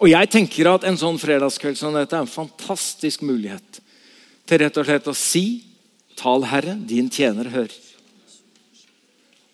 Og 0.00 0.08
jeg 0.08 0.30
tenker 0.32 0.70
at 0.70 0.86
En 0.88 0.98
sånn 0.98 1.20
fredagskveld 1.20 1.78
som 1.78 1.96
dette 1.96 2.16
er 2.16 2.24
en 2.24 2.30
fantastisk 2.30 3.24
mulighet 3.26 3.82
til 4.48 4.58
rett 4.64 4.78
og 4.80 4.88
slett 4.88 5.10
å 5.10 5.16
si 5.16 5.44
Tal, 6.18 6.42
Herre, 6.44 6.74
din 6.74 7.06
tjener 7.08 7.48
hører. 7.48 7.76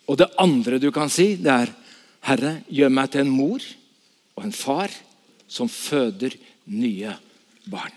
Og 0.09 0.17
det 0.19 0.27
andre 0.41 0.79
du 0.83 0.89
kan 0.91 1.07
si, 1.11 1.37
det 1.39 1.53
er 1.53 1.71
Herre, 2.27 2.57
gjør 2.67 2.91
meg 2.91 3.13
til 3.13 3.23
en 3.23 3.31
mor 3.31 3.63
og 4.35 4.41
en 4.43 4.55
far 4.55 4.91
som 5.47 5.69
føder 5.71 6.35
nye 6.67 7.13
barn. 7.71 7.95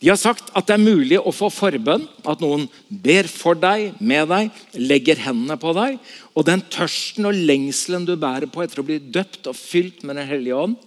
De 0.00 0.08
har 0.08 0.16
sagt 0.16 0.48
at 0.56 0.64
det 0.64 0.78
er 0.78 0.80
mulig 0.80 1.18
å 1.20 1.32
få 1.34 1.50
forbønn, 1.52 2.06
at 2.24 2.40
noen 2.40 2.64
ber 2.88 3.28
for 3.28 3.58
deg, 3.58 3.98
med 4.00 4.30
deg, 4.32 4.48
legger 4.80 5.20
hendene 5.26 5.58
på 5.60 5.74
deg. 5.76 5.98
Og 6.32 6.46
den 6.48 6.62
tørsten 6.72 7.28
og 7.28 7.36
lengselen 7.36 8.06
du 8.08 8.14
bærer 8.16 8.48
på 8.48 8.64
etter 8.64 8.80
å 8.80 8.86
bli 8.88 8.96
døpt 9.12 9.50
og 9.50 9.58
fylt 9.58 10.00
med 10.08 10.16
Den 10.16 10.30
hellige 10.30 10.56
ånd, 10.56 10.78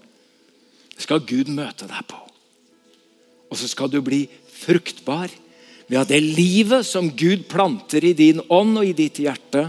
skal 0.97 1.21
Gud 1.29 1.51
møte 1.53 1.85
deg 1.89 2.09
på. 2.09 2.17
Og 3.53 3.59
så 3.61 3.69
skal 3.69 3.91
du 3.93 3.99
bli 4.01 4.25
fruktbar 4.49 5.29
ved 5.85 5.99
at 5.99 6.09
det 6.09 6.23
livet 6.23 6.87
som 6.87 7.11
Gud 7.13 7.45
planter 7.51 8.05
i 8.07 8.15
din 8.17 8.41
ånd 8.49 8.79
og 8.81 8.87
i 8.87 8.97
ditt 8.97 9.19
hjerte, 9.21 9.67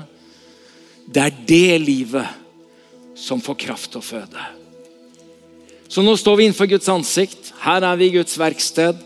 det 1.05 1.21
er 1.21 1.41
det 1.45 1.81
livet 1.85 3.17
som 3.19 3.43
får 3.45 3.59
kraft 3.61 3.93
til 3.93 4.01
å 4.01 4.07
føde. 4.07 4.45
Så 5.89 6.03
nå 6.03 6.15
står 6.17 6.39
vi 6.39 6.47
innenfor 6.49 6.71
Guds 6.71 6.89
ansikt. 6.89 7.53
Her 7.61 7.85
er 7.85 7.99
vi 8.01 8.09
i 8.09 8.15
Guds 8.17 8.39
verksted. 8.41 9.03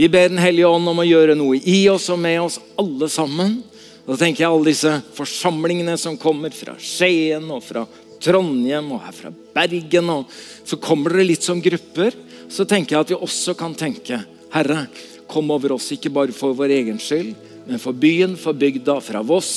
Vi 0.00 0.08
ber 0.08 0.30
Den 0.30 0.38
hellige 0.40 0.64
ånd 0.64 0.88
om 0.88 1.02
å 1.02 1.04
gjøre 1.04 1.34
noe 1.36 1.58
i 1.68 1.82
oss 1.92 2.06
og 2.08 2.16
med 2.22 2.38
oss 2.40 2.54
alle 2.80 3.04
sammen. 3.12 3.58
Da 4.06 4.14
tenker 4.16 4.46
jeg 4.46 4.48
alle 4.48 4.70
disse 4.70 4.92
forsamlingene 5.12 5.92
som 6.00 6.16
kommer 6.16 6.54
fra 6.56 6.72
Skien 6.80 7.44
og 7.52 7.60
fra 7.60 7.82
Trondheim 8.24 8.88
og 8.96 9.02
her 9.04 9.18
fra 9.18 9.34
Bergen. 9.58 10.08
og 10.08 10.32
Så 10.64 10.80
kommer 10.80 11.12
dere 11.12 11.28
litt 11.28 11.44
som 11.44 11.60
grupper. 11.60 12.16
Så 12.48 12.64
tenker 12.64 12.96
jeg 12.96 13.04
at 13.04 13.12
vi 13.12 13.20
også 13.28 13.52
kan 13.60 13.76
tenke 13.76 14.22
Herre, 14.54 14.86
kom 15.28 15.52
over 15.52 15.76
oss, 15.76 15.90
ikke 15.92 16.14
bare 16.16 16.32
for 16.32 16.56
vår 16.56 16.72
egen 16.80 16.96
skyld, 16.96 17.36
men 17.68 17.84
for 17.84 17.92
byen, 17.92 18.40
for 18.40 18.56
bygda, 18.56 18.96
fra 19.04 19.20
Voss. 19.20 19.52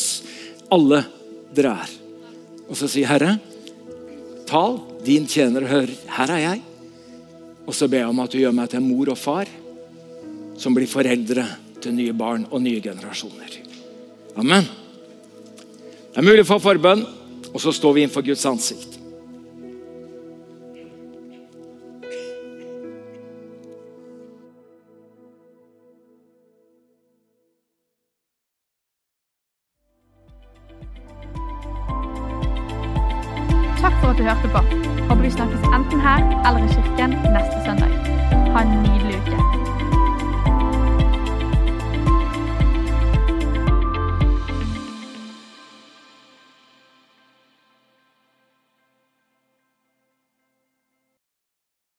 Alle 0.67 1.06
dere 1.56 1.77
er. 1.88 1.97
Og 2.67 2.75
så 2.75 2.91
sier 2.91 3.08
Herre, 3.15 3.38
tal, 4.43 4.82
din 5.08 5.23
tjener 5.23 5.71
hører. 5.71 5.95
Her 6.19 6.36
er 6.36 6.47
jeg. 6.49 6.63
Og 7.63 7.71
så 7.71 7.88
ber 7.88 8.03
jeg 8.03 8.12
om 8.12 8.25
at 8.27 8.34
du 8.36 8.41
gjør 8.43 8.60
meg 8.60 8.73
til 8.75 8.84
mor 8.84 9.15
og 9.15 9.23
far 9.23 9.62
som 10.57 10.75
blir 10.75 10.89
foreldre 10.89 11.45
til 11.83 11.95
nye 11.97 12.15
barn 12.15 12.47
og 12.49 12.63
nye 12.63 12.81
generasjoner. 12.83 13.59
Amen. 14.39 14.65
Det 16.13 16.21
er 16.21 16.25
mulig 16.25 16.45
å 16.45 16.51
få 16.53 16.59
forbønn, 16.61 17.03
og 17.53 17.61
så 17.61 17.73
står 17.73 17.95
vi 17.95 18.03
innenfor 18.05 18.25
Guds 18.25 18.45
ansikt. 18.49 19.02